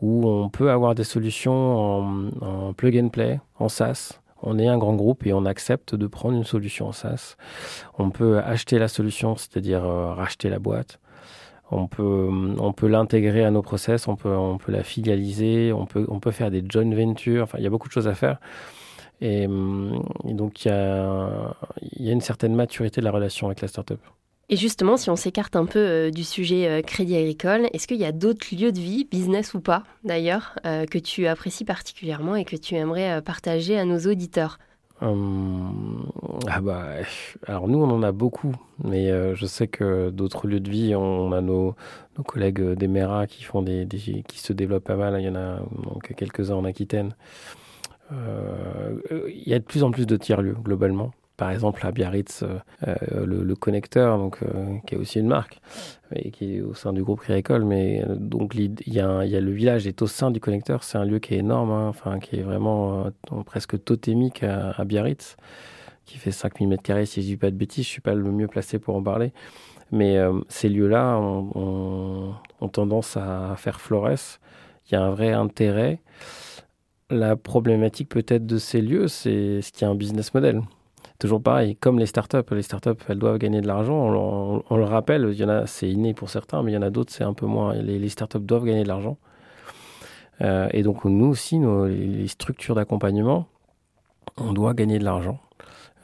où 0.00 0.28
on 0.28 0.48
peut 0.48 0.72
avoir 0.72 0.96
des 0.96 1.04
solutions 1.04 1.52
en, 1.54 2.28
en 2.40 2.72
plug 2.72 2.98
and 2.98 3.10
play, 3.10 3.38
en 3.60 3.68
SaaS, 3.68 4.18
on 4.42 4.58
est 4.58 4.68
un 4.68 4.78
grand 4.78 4.94
groupe 4.94 5.26
et 5.26 5.32
on 5.32 5.44
accepte 5.44 5.94
de 5.94 6.06
prendre 6.06 6.36
une 6.36 6.44
solution 6.44 6.88
en 6.88 6.92
SaaS. 6.92 7.36
On 7.98 8.10
peut 8.10 8.38
acheter 8.38 8.78
la 8.78 8.88
solution, 8.88 9.36
c'est-à-dire 9.36 9.84
euh, 9.84 10.12
racheter 10.12 10.48
la 10.48 10.58
boîte. 10.58 11.00
On 11.70 11.88
peut, 11.88 12.28
on 12.58 12.72
peut 12.72 12.86
l'intégrer 12.86 13.44
à 13.44 13.50
nos 13.50 13.62
process, 13.62 14.06
on 14.06 14.14
peut, 14.14 14.30
on 14.30 14.56
peut 14.56 14.70
la 14.70 14.84
filialiser, 14.84 15.72
on 15.72 15.84
peut, 15.84 16.06
on 16.08 16.20
peut 16.20 16.30
faire 16.30 16.50
des 16.50 16.62
joint 16.68 16.94
ventures. 16.94 17.42
Enfin, 17.42 17.58
il 17.58 17.64
y 17.64 17.66
a 17.66 17.70
beaucoup 17.70 17.88
de 17.88 17.92
choses 17.92 18.06
à 18.06 18.14
faire. 18.14 18.38
Et, 19.20 19.48
donc, 19.48 20.64
il 20.64 20.68
y, 20.68 20.70
a, 20.70 21.56
il 21.80 22.04
y 22.04 22.10
a 22.10 22.12
une 22.12 22.20
certaine 22.20 22.54
maturité 22.54 23.00
de 23.00 23.06
la 23.06 23.10
relation 23.10 23.48
avec 23.48 23.62
la 23.62 23.68
startup. 23.68 23.98
Et 24.48 24.56
justement, 24.56 24.96
si 24.96 25.10
on 25.10 25.16
s'écarte 25.16 25.56
un 25.56 25.66
peu 25.66 25.78
euh, 25.80 26.10
du 26.10 26.22
sujet 26.22 26.68
euh, 26.68 26.82
crédit 26.82 27.16
agricole, 27.16 27.68
est-ce 27.72 27.88
qu'il 27.88 27.96
y 27.96 28.04
a 28.04 28.12
d'autres 28.12 28.46
lieux 28.54 28.70
de 28.70 28.78
vie, 28.78 29.04
business 29.04 29.54
ou 29.54 29.60
pas 29.60 29.82
d'ailleurs, 30.04 30.56
euh, 30.64 30.86
que 30.86 30.98
tu 30.98 31.26
apprécies 31.26 31.64
particulièrement 31.64 32.36
et 32.36 32.44
que 32.44 32.54
tu 32.54 32.76
aimerais 32.76 33.20
partager 33.22 33.76
à 33.76 33.84
nos 33.84 33.98
auditeurs? 33.98 34.58
Hum, 35.02 36.10
ah 36.48 36.60
bah, 36.62 36.86
alors 37.46 37.68
nous 37.68 37.78
on 37.78 37.90
en 37.90 38.02
a 38.02 38.12
beaucoup, 38.12 38.54
mais 38.82 39.10
je 39.34 39.44
sais 39.44 39.66
que 39.66 40.08
d'autres 40.08 40.46
lieux 40.46 40.60
de 40.60 40.70
vie, 40.70 40.94
on, 40.94 41.32
a 41.32 41.42
nos, 41.42 41.76
collègues 42.24 42.62
des 42.62 42.88
MERA 42.88 43.26
qui 43.26 43.44
font 43.44 43.60
des, 43.60 43.86
qui 43.86 44.38
se 44.38 44.54
développent 44.54 44.84
pas 44.84 44.96
mal. 44.96 45.20
Il 45.20 45.24
y 45.26 45.28
en 45.28 45.36
a 45.36 45.58
quelques-uns 46.16 46.54
en 46.54 46.64
Aquitaine. 46.64 47.14
Il 48.10 49.42
y 49.44 49.52
a 49.52 49.58
de 49.58 49.64
plus 49.64 49.82
en 49.82 49.90
plus 49.90 50.06
de 50.06 50.16
tiers 50.16 50.40
lieux 50.40 50.56
globalement 50.62 51.10
par 51.36 51.50
exemple 51.50 51.86
à 51.86 51.92
Biarritz, 51.92 52.42
euh, 52.42 52.58
euh, 52.88 53.26
le, 53.26 53.54
connecteur, 53.54 54.18
donc, 54.18 54.38
euh, 54.42 54.78
qui 54.86 54.94
est 54.94 54.98
aussi 54.98 55.20
une 55.20 55.26
marque, 55.26 55.60
et 56.14 56.30
qui 56.30 56.56
est 56.56 56.60
au 56.60 56.74
sein 56.74 56.92
du 56.92 57.02
groupe 57.02 57.20
Créécole. 57.20 57.64
Mais 57.64 58.04
donc 58.08 58.54
il 58.54 58.74
y, 58.86 59.00
a 59.00 59.24
le 59.24 59.52
village 59.52 59.86
est 59.86 60.00
au 60.02 60.06
sein 60.06 60.30
du 60.30 60.40
connecteur, 60.40 60.82
c'est 60.82 60.98
un 60.98 61.04
lieu 61.04 61.18
qui 61.18 61.34
est 61.34 61.38
énorme, 61.38 61.70
hein, 61.70 61.88
enfin 61.88 62.18
qui 62.18 62.36
est 62.36 62.42
vraiment 62.42 63.10
presque 63.44 63.82
totémique 63.84 64.42
à, 64.42 64.84
Biarritz, 64.84 65.36
qui 66.04 66.18
fait 66.18 66.30
5000 66.30 66.68
m2 66.68 67.04
si 67.04 67.22
je 67.22 67.26
dis 67.26 67.36
pas 67.36 67.50
de 67.50 67.56
bêtises, 67.56 67.84
je 67.84 67.90
suis 67.90 68.00
pas 68.00 68.14
le 68.14 68.30
mieux 68.30 68.48
placé 68.48 68.78
pour 68.78 68.96
en 68.96 69.02
parler. 69.02 69.32
Mais 69.92 70.18
ces 70.48 70.68
lieux-là 70.68 71.18
ont, 71.18 72.34
tendance 72.72 73.16
à 73.16 73.54
faire 73.56 73.80
florès. 73.80 74.40
Il 74.88 74.94
y 74.94 74.96
a 74.96 75.02
un 75.02 75.10
vrai 75.10 75.32
intérêt. 75.32 76.00
La 77.10 77.36
problématique 77.36 78.08
peut-être 78.08 78.46
de 78.46 78.58
ces 78.58 78.80
lieux, 78.80 79.06
c'est 79.06 79.62
ce 79.62 79.70
qu'il 79.70 79.82
y 79.82 79.84
a 79.84 79.88
un 79.88 79.94
business 79.94 80.34
model 80.34 80.60
toujours 81.18 81.42
pareil, 81.42 81.76
comme 81.76 81.98
les 81.98 82.06
startups, 82.06 82.38
les 82.50 82.62
startups, 82.62 82.90
elles 83.08 83.18
doivent 83.18 83.38
gagner 83.38 83.60
de 83.60 83.66
l'argent. 83.66 84.62
On, 84.68 84.76
le 84.76 84.84
rappelle, 84.84 85.28
il 85.32 85.38
y 85.38 85.44
en 85.44 85.48
a, 85.48 85.66
c'est 85.66 85.88
inné 85.88 86.14
pour 86.14 86.30
certains, 86.30 86.62
mais 86.62 86.72
il 86.72 86.74
y 86.74 86.78
en 86.78 86.82
a 86.82 86.90
d'autres, 86.90 87.12
c'est 87.12 87.24
un 87.24 87.34
peu 87.34 87.46
moins. 87.46 87.74
Les, 87.74 88.08
startups 88.08 88.38
doivent 88.40 88.64
gagner 88.64 88.82
de 88.82 88.88
l'argent. 88.88 89.16
Euh, 90.42 90.68
et 90.72 90.82
donc, 90.82 91.04
nous 91.04 91.26
aussi, 91.26 91.58
nos, 91.58 91.86
les 91.86 92.28
structures 92.28 92.74
d'accompagnement, 92.74 93.46
on 94.38 94.52
doit 94.52 94.74
gagner 94.74 94.98
de 94.98 95.04
l'argent. 95.04 95.38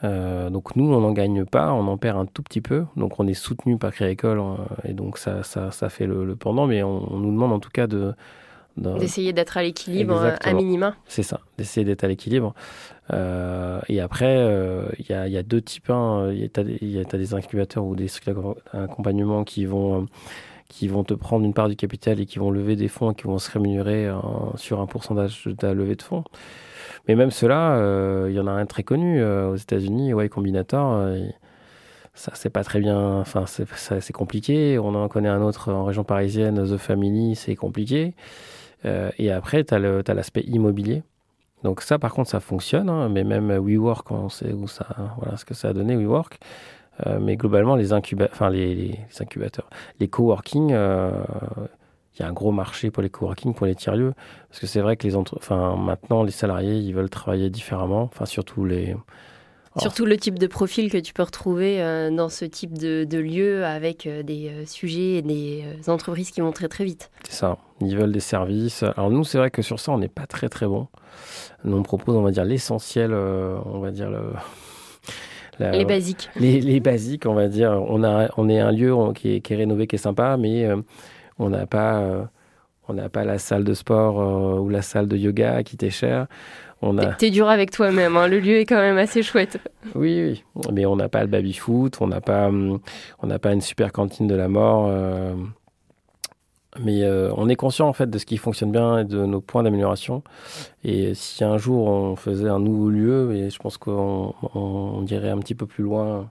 Euh, 0.04 0.50
donc 0.50 0.74
nous, 0.74 0.92
on 0.92 1.00
n'en 1.00 1.12
gagne 1.12 1.44
pas, 1.44 1.72
on 1.72 1.86
en 1.86 1.96
perd 1.96 2.18
un 2.18 2.26
tout 2.26 2.42
petit 2.42 2.60
peu. 2.60 2.84
Donc 2.96 3.20
on 3.20 3.26
est 3.26 3.34
soutenu 3.34 3.78
par 3.78 3.92
Créécole 3.92 4.38
euh, 4.38 4.56
et 4.84 4.94
donc 4.94 5.18
ça, 5.18 5.42
ça, 5.42 5.70
ça 5.70 5.88
fait 5.88 6.06
le, 6.06 6.34
pendant, 6.36 6.66
mais 6.66 6.82
on, 6.82 7.18
nous 7.18 7.30
demande 7.30 7.52
en 7.52 7.60
tout 7.60 7.70
cas 7.70 7.86
de, 7.86 8.14
D'essayer 8.76 9.32
d'être 9.32 9.56
à 9.56 9.62
l'équilibre 9.62 10.16
euh, 10.16 10.36
à 10.40 10.52
minima. 10.54 10.94
C'est 11.06 11.22
ça, 11.22 11.40
d'essayer 11.58 11.84
d'être 11.84 12.04
à 12.04 12.08
l'équilibre. 12.08 12.54
Euh, 13.12 13.80
et 13.88 14.00
après, 14.00 14.36
euh, 14.38 14.86
il 14.98 15.10
y, 15.10 15.12
a, 15.12 15.28
y, 15.28 15.36
a, 15.36 15.42
deux 15.42 15.60
types. 15.60 15.90
Il 15.90 16.50
y, 16.80 16.98
a, 16.98 17.04
des 17.04 17.34
incubateurs 17.34 17.84
ou 17.84 17.94
des 17.94 18.08
accompagnements 18.72 19.44
qui 19.44 19.66
vont, 19.66 20.06
qui 20.68 20.88
vont 20.88 21.04
te 21.04 21.12
prendre 21.12 21.44
une 21.44 21.52
part 21.52 21.68
du 21.68 21.76
capital 21.76 22.20
et 22.20 22.26
qui 22.26 22.38
vont 22.38 22.50
lever 22.50 22.76
des 22.76 22.88
fonds 22.88 23.12
et 23.12 23.14
qui 23.14 23.24
vont 23.24 23.38
se 23.38 23.50
rémunérer 23.50 24.10
sur 24.56 24.80
un 24.80 24.86
pourcentage 24.86 25.44
de 25.44 25.52
ta 25.52 25.74
levée 25.74 25.96
de 25.96 26.02
fonds. 26.02 26.24
Mais 27.08 27.14
même 27.14 27.30
cela, 27.30 27.76
il 28.28 28.34
y 28.34 28.40
en 28.40 28.46
a 28.46 28.52
un 28.52 28.66
très 28.66 28.84
connu 28.84 29.22
aux 29.22 29.56
États-Unis, 29.56 30.12
Y 30.12 30.28
Combinator. 30.30 31.14
Ça, 32.14 32.32
c'est 32.34 32.50
pas 32.50 32.62
très 32.64 32.80
bien. 32.80 33.20
Enfin, 33.20 33.44
c'est 33.46 34.12
compliqué. 34.12 34.78
On 34.78 34.94
en 34.94 35.08
connaît 35.08 35.28
un 35.28 35.42
autre 35.42 35.72
en 35.72 35.84
région 35.84 36.04
parisienne, 36.04 36.62
The 36.64 36.76
Family, 36.76 37.36
c'est 37.36 37.56
compliqué. 37.56 38.14
Euh, 38.84 39.10
et 39.18 39.30
après, 39.30 39.64
tu 39.64 39.74
as 39.74 40.14
l'aspect 40.14 40.42
immobilier. 40.42 41.02
Donc 41.64 41.80
ça, 41.80 41.98
par 41.98 42.12
contre, 42.12 42.28
ça 42.30 42.40
fonctionne. 42.40 42.90
Hein, 42.90 43.08
mais 43.08 43.24
même 43.24 43.50
WeWork, 43.50 44.10
on 44.10 44.28
sait 44.28 44.52
voilà 44.52 45.36
ce 45.36 45.44
que 45.44 45.54
ça 45.54 45.68
a 45.68 45.72
donné, 45.72 45.96
WeWork. 45.96 46.38
mais 47.20 47.36
globalement, 47.36 47.76
les, 47.76 47.92
enfin, 47.92 48.50
les, 48.50 48.74
les, 48.74 48.98
incubateurs, 49.20 49.70
les 49.98 50.08
coworking, 50.08 50.70
il 50.70 52.20
y 52.20 52.22
a 52.22 52.28
un 52.28 52.32
gros 52.32 52.52
marché 52.52 52.90
pour 52.90 53.02
les 53.02 53.10
coworking, 53.10 53.54
pour 53.54 53.66
les 53.66 53.74
tiers-lieux. 53.74 54.12
Parce 54.48 54.60
que 54.60 54.66
c'est 54.66 54.80
vrai 54.80 54.96
que 54.96 55.06
les 55.06 55.16
enfin, 55.16 55.76
maintenant, 55.76 56.22
les 56.24 56.30
salariés, 56.30 56.76
ils 56.78 56.94
veulent 56.94 57.10
travailler 57.10 57.48
différemment. 57.48 58.02
Enfin, 58.02 58.26
surtout 58.26 58.64
les, 58.66 58.94
Surtout 59.78 60.04
le 60.04 60.16
type 60.16 60.38
de 60.38 60.46
profil 60.46 60.90
que 60.90 60.98
tu 60.98 61.14
peux 61.14 61.22
retrouver 61.22 61.80
euh, 61.80 62.10
dans 62.10 62.28
ce 62.28 62.44
type 62.44 62.76
de, 62.76 63.18
lieu 63.18 63.64
avec 63.64 64.06
euh, 64.06 64.22
des 64.22 64.48
euh, 64.48 64.66
sujets 64.66 65.14
et 65.14 65.22
des 65.22 65.64
entreprises 65.88 66.30
qui 66.30 66.40
vont 66.40 66.52
très 66.52 66.68
très 66.68 66.84
vite. 66.84 67.10
C'est 67.24 67.32
ça, 67.32 67.56
ils 67.80 67.96
veulent 67.96 68.12
des 68.12 68.20
services. 68.20 68.82
Alors 68.82 69.10
nous, 69.10 69.24
c'est 69.24 69.38
vrai 69.38 69.50
que 69.50 69.62
sur 69.62 69.80
ça, 69.80 69.92
on 69.92 69.98
n'est 69.98 70.08
pas 70.08 70.26
très 70.26 70.48
très 70.48 70.66
bon. 70.66 70.88
Nous, 71.64 71.76
on 71.76 71.82
propose, 71.82 72.16
on 72.16 72.22
va 72.22 72.32
dire, 72.32 72.44
l'essentiel, 72.44 73.14
on 73.14 73.78
va 73.78 73.90
dire 73.90 74.10
le... 74.10 74.32
les 75.72 75.84
basiques. 75.84 76.28
Les, 76.36 76.80
basiques, 76.80 77.26
on 77.26 77.34
va 77.34 77.48
dire. 77.48 77.70
On, 77.70 78.02
a, 78.04 78.28
on 78.36 78.48
est 78.48 78.58
un 78.58 78.72
lieu 78.72 78.94
qui 79.14 79.36
est, 79.36 79.54
rénové, 79.54 79.86
qui 79.86 79.96
est 79.96 79.98
sympa, 79.98 80.36
mais 80.36 80.68
on 81.38 81.48
n'a 81.48 81.66
pas... 81.66 82.28
on 82.88 82.94
n'a 82.94 83.08
pas 83.08 83.24
la 83.24 83.38
salle 83.38 83.64
de 83.64 83.74
sport 83.74 84.60
ou 84.60 84.68
la 84.68 84.82
salle 84.82 85.08
de 85.08 85.16
yoga 85.16 85.62
qui 85.62 85.76
t'est 85.76 85.90
chère. 85.90 86.26
T'es 87.18 87.30
dur 87.30 87.48
avec 87.48 87.70
toi-même, 87.70 88.16
hein. 88.16 88.26
le 88.26 88.40
lieu 88.40 88.56
est 88.56 88.66
quand 88.66 88.80
même 88.80 88.98
assez 88.98 89.22
chouette. 89.22 89.58
Oui, 89.94 90.42
oui, 90.54 90.62
mais 90.72 90.84
on 90.84 90.96
n'a 90.96 91.08
pas 91.08 91.20
le 91.22 91.28
baby-foot, 91.28 91.98
on 92.00 92.08
n'a 92.08 92.20
pas, 92.20 92.48
hum, 92.48 92.80
on 93.20 93.26
n'a 93.26 93.38
pas 93.38 93.52
une 93.52 93.60
super 93.60 93.92
cantine 93.92 94.26
de 94.26 94.34
la 94.34 94.48
mort. 94.48 94.88
Euh, 94.88 95.34
mais 96.80 97.02
euh, 97.04 97.32
on 97.36 97.48
est 97.48 97.54
conscient 97.54 97.86
en 97.86 97.92
fait 97.92 98.08
de 98.08 98.18
ce 98.18 98.26
qui 98.26 98.36
fonctionne 98.36 98.72
bien 98.72 98.98
et 98.98 99.04
de 99.04 99.24
nos 99.26 99.40
points 99.40 99.62
d'amélioration. 99.62 100.22
Et 100.84 101.14
si 101.14 101.44
un 101.44 101.58
jour 101.58 101.86
on 101.86 102.16
faisait 102.16 102.48
un 102.48 102.58
nouveau 102.58 102.90
lieu, 102.90 103.34
et 103.34 103.50
je 103.50 103.58
pense 103.58 103.76
qu'on 103.76 104.34
on, 104.54 105.04
irait 105.06 105.30
un 105.30 105.38
petit 105.38 105.54
peu 105.54 105.66
plus 105.66 105.84
loin 105.84 106.30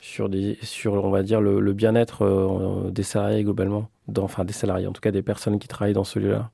sur, 0.00 0.28
des, 0.28 0.58
sur 0.62 0.92
on 1.04 1.10
va 1.10 1.22
dire, 1.22 1.40
le, 1.40 1.72
bien-être 1.72 2.24
euh, 2.24 2.90
des 2.90 3.04
salariés 3.04 3.44
globalement, 3.44 3.88
enfin 4.18 4.44
des 4.44 4.52
salariés, 4.52 4.86
en 4.86 4.92
tout 4.92 5.00
cas 5.00 5.12
des 5.12 5.22
personnes 5.22 5.58
qui 5.58 5.68
travaillent 5.68 5.94
dans 5.94 6.04
ce 6.04 6.18
lieu-là. 6.18 6.50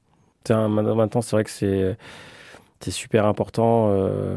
Maintenant, 0.68 1.23
c'est 1.23 1.35
vrai 1.35 1.44
que 1.44 1.51
c'est 1.51 1.97
c'est 2.85 2.90
super 2.90 3.25
important 3.25 3.88
euh, 3.88 4.37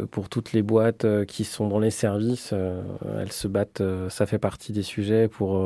euh, 0.00 0.06
pour 0.06 0.30
toutes 0.30 0.54
les 0.54 0.62
boîtes 0.62 1.04
euh, 1.04 1.26
qui 1.26 1.44
sont 1.44 1.68
dans 1.68 1.78
les 1.78 1.90
services. 1.90 2.54
elles 3.18 3.32
se 3.32 3.46
battent, 3.46 3.82
ça 4.08 4.24
fait 4.24 4.38
partie 4.38 4.72
des 4.72 4.82
sujets 4.82 5.28
pour, 5.28 5.62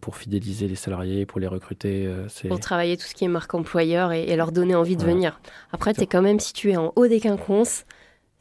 pour 0.00 0.16
fidéliser 0.16 0.68
les 0.68 0.74
salariés, 0.74 1.24
pour 1.24 1.40
les 1.40 1.46
recruter. 1.46 2.08
pour 2.48 2.60
travailler 2.60 2.96
tout 2.96 3.06
ce 3.06 3.14
qui 3.14 3.24
est 3.24 3.28
marque 3.28 3.54
employeur 3.54 4.12
et, 4.12 4.36
leur 4.36 4.52
donner 4.52 4.74
envie 4.74 4.96
de 4.96 5.04
venir. 5.04 5.40
Après, 5.72 5.94
tu 5.94 6.02
es 6.02 6.06
quand 6.06 6.22
même 6.22 6.40
situé 6.40 6.76
en 6.76 6.92
haut 6.96 7.06
des 7.06 7.20
quinconces. 7.20 7.84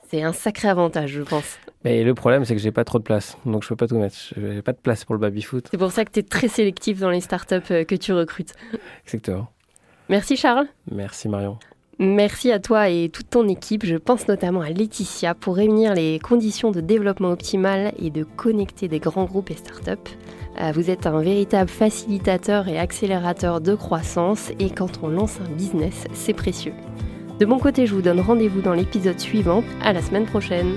C'est 0.09 0.21
un 0.21 0.33
sacré 0.33 0.67
avantage, 0.67 1.11
je 1.11 1.21
pense. 1.23 1.57
Mais 1.83 2.03
le 2.03 2.13
problème, 2.13 2.45
c'est 2.45 2.55
que 2.55 2.61
j'ai 2.61 2.71
pas 2.71 2.83
trop 2.83 2.99
de 2.99 3.03
place, 3.03 3.37
donc 3.45 3.63
je 3.63 3.69
peux 3.69 3.75
pas 3.75 3.87
tout 3.87 3.97
mettre. 3.97 4.15
J'ai 4.35 4.61
pas 4.61 4.73
de 4.73 4.77
place 4.77 5.03
pour 5.05 5.15
le 5.15 5.19
baby 5.19 5.41
foot. 5.41 5.67
C'est 5.71 5.77
pour 5.77 5.91
ça 5.91 6.05
que 6.05 6.11
tu 6.11 6.19
es 6.19 6.23
très 6.23 6.47
sélectif 6.47 6.99
dans 6.99 7.09
les 7.09 7.21
startups 7.21 7.85
que 7.85 7.95
tu 7.95 8.13
recrutes. 8.13 8.53
Exactement. 9.05 9.47
Merci 10.09 10.37
Charles. 10.37 10.67
Merci 10.91 11.27
Marion. 11.29 11.57
Merci 11.97 12.51
à 12.51 12.59
toi 12.59 12.89
et 12.89 13.07
toute 13.07 13.29
ton 13.29 13.47
équipe. 13.47 13.85
Je 13.85 13.95
pense 13.95 14.27
notamment 14.27 14.59
à 14.59 14.69
Laetitia 14.69 15.33
pour 15.33 15.55
réunir 15.55 15.93
les 15.93 16.19
conditions 16.19 16.71
de 16.71 16.81
développement 16.81 17.31
optimal 17.31 17.93
et 17.97 18.09
de 18.09 18.23
connecter 18.23 18.89
des 18.89 18.99
grands 18.99 19.23
groupes 19.23 19.49
et 19.49 19.55
startups. 19.55 20.11
Euh, 20.59 20.71
vous 20.73 20.89
êtes 20.89 21.07
un 21.07 21.21
véritable 21.21 21.69
facilitateur 21.69 22.67
et 22.67 22.77
accélérateur 22.77 23.61
de 23.61 23.75
croissance 23.75 24.51
et 24.59 24.69
quand 24.71 24.99
on 25.03 25.07
lance 25.07 25.39
un 25.39 25.49
business, 25.55 26.03
c'est 26.13 26.33
précieux. 26.33 26.73
De 27.39 27.45
mon 27.45 27.59
côté, 27.59 27.85
je 27.85 27.93
vous 27.93 28.01
donne 28.01 28.19
rendez-vous 28.19 28.61
dans 28.61 28.73
l'épisode 28.73 29.19
suivant. 29.19 29.63
À 29.81 29.93
la 29.93 30.01
semaine 30.01 30.25
prochaine. 30.25 30.75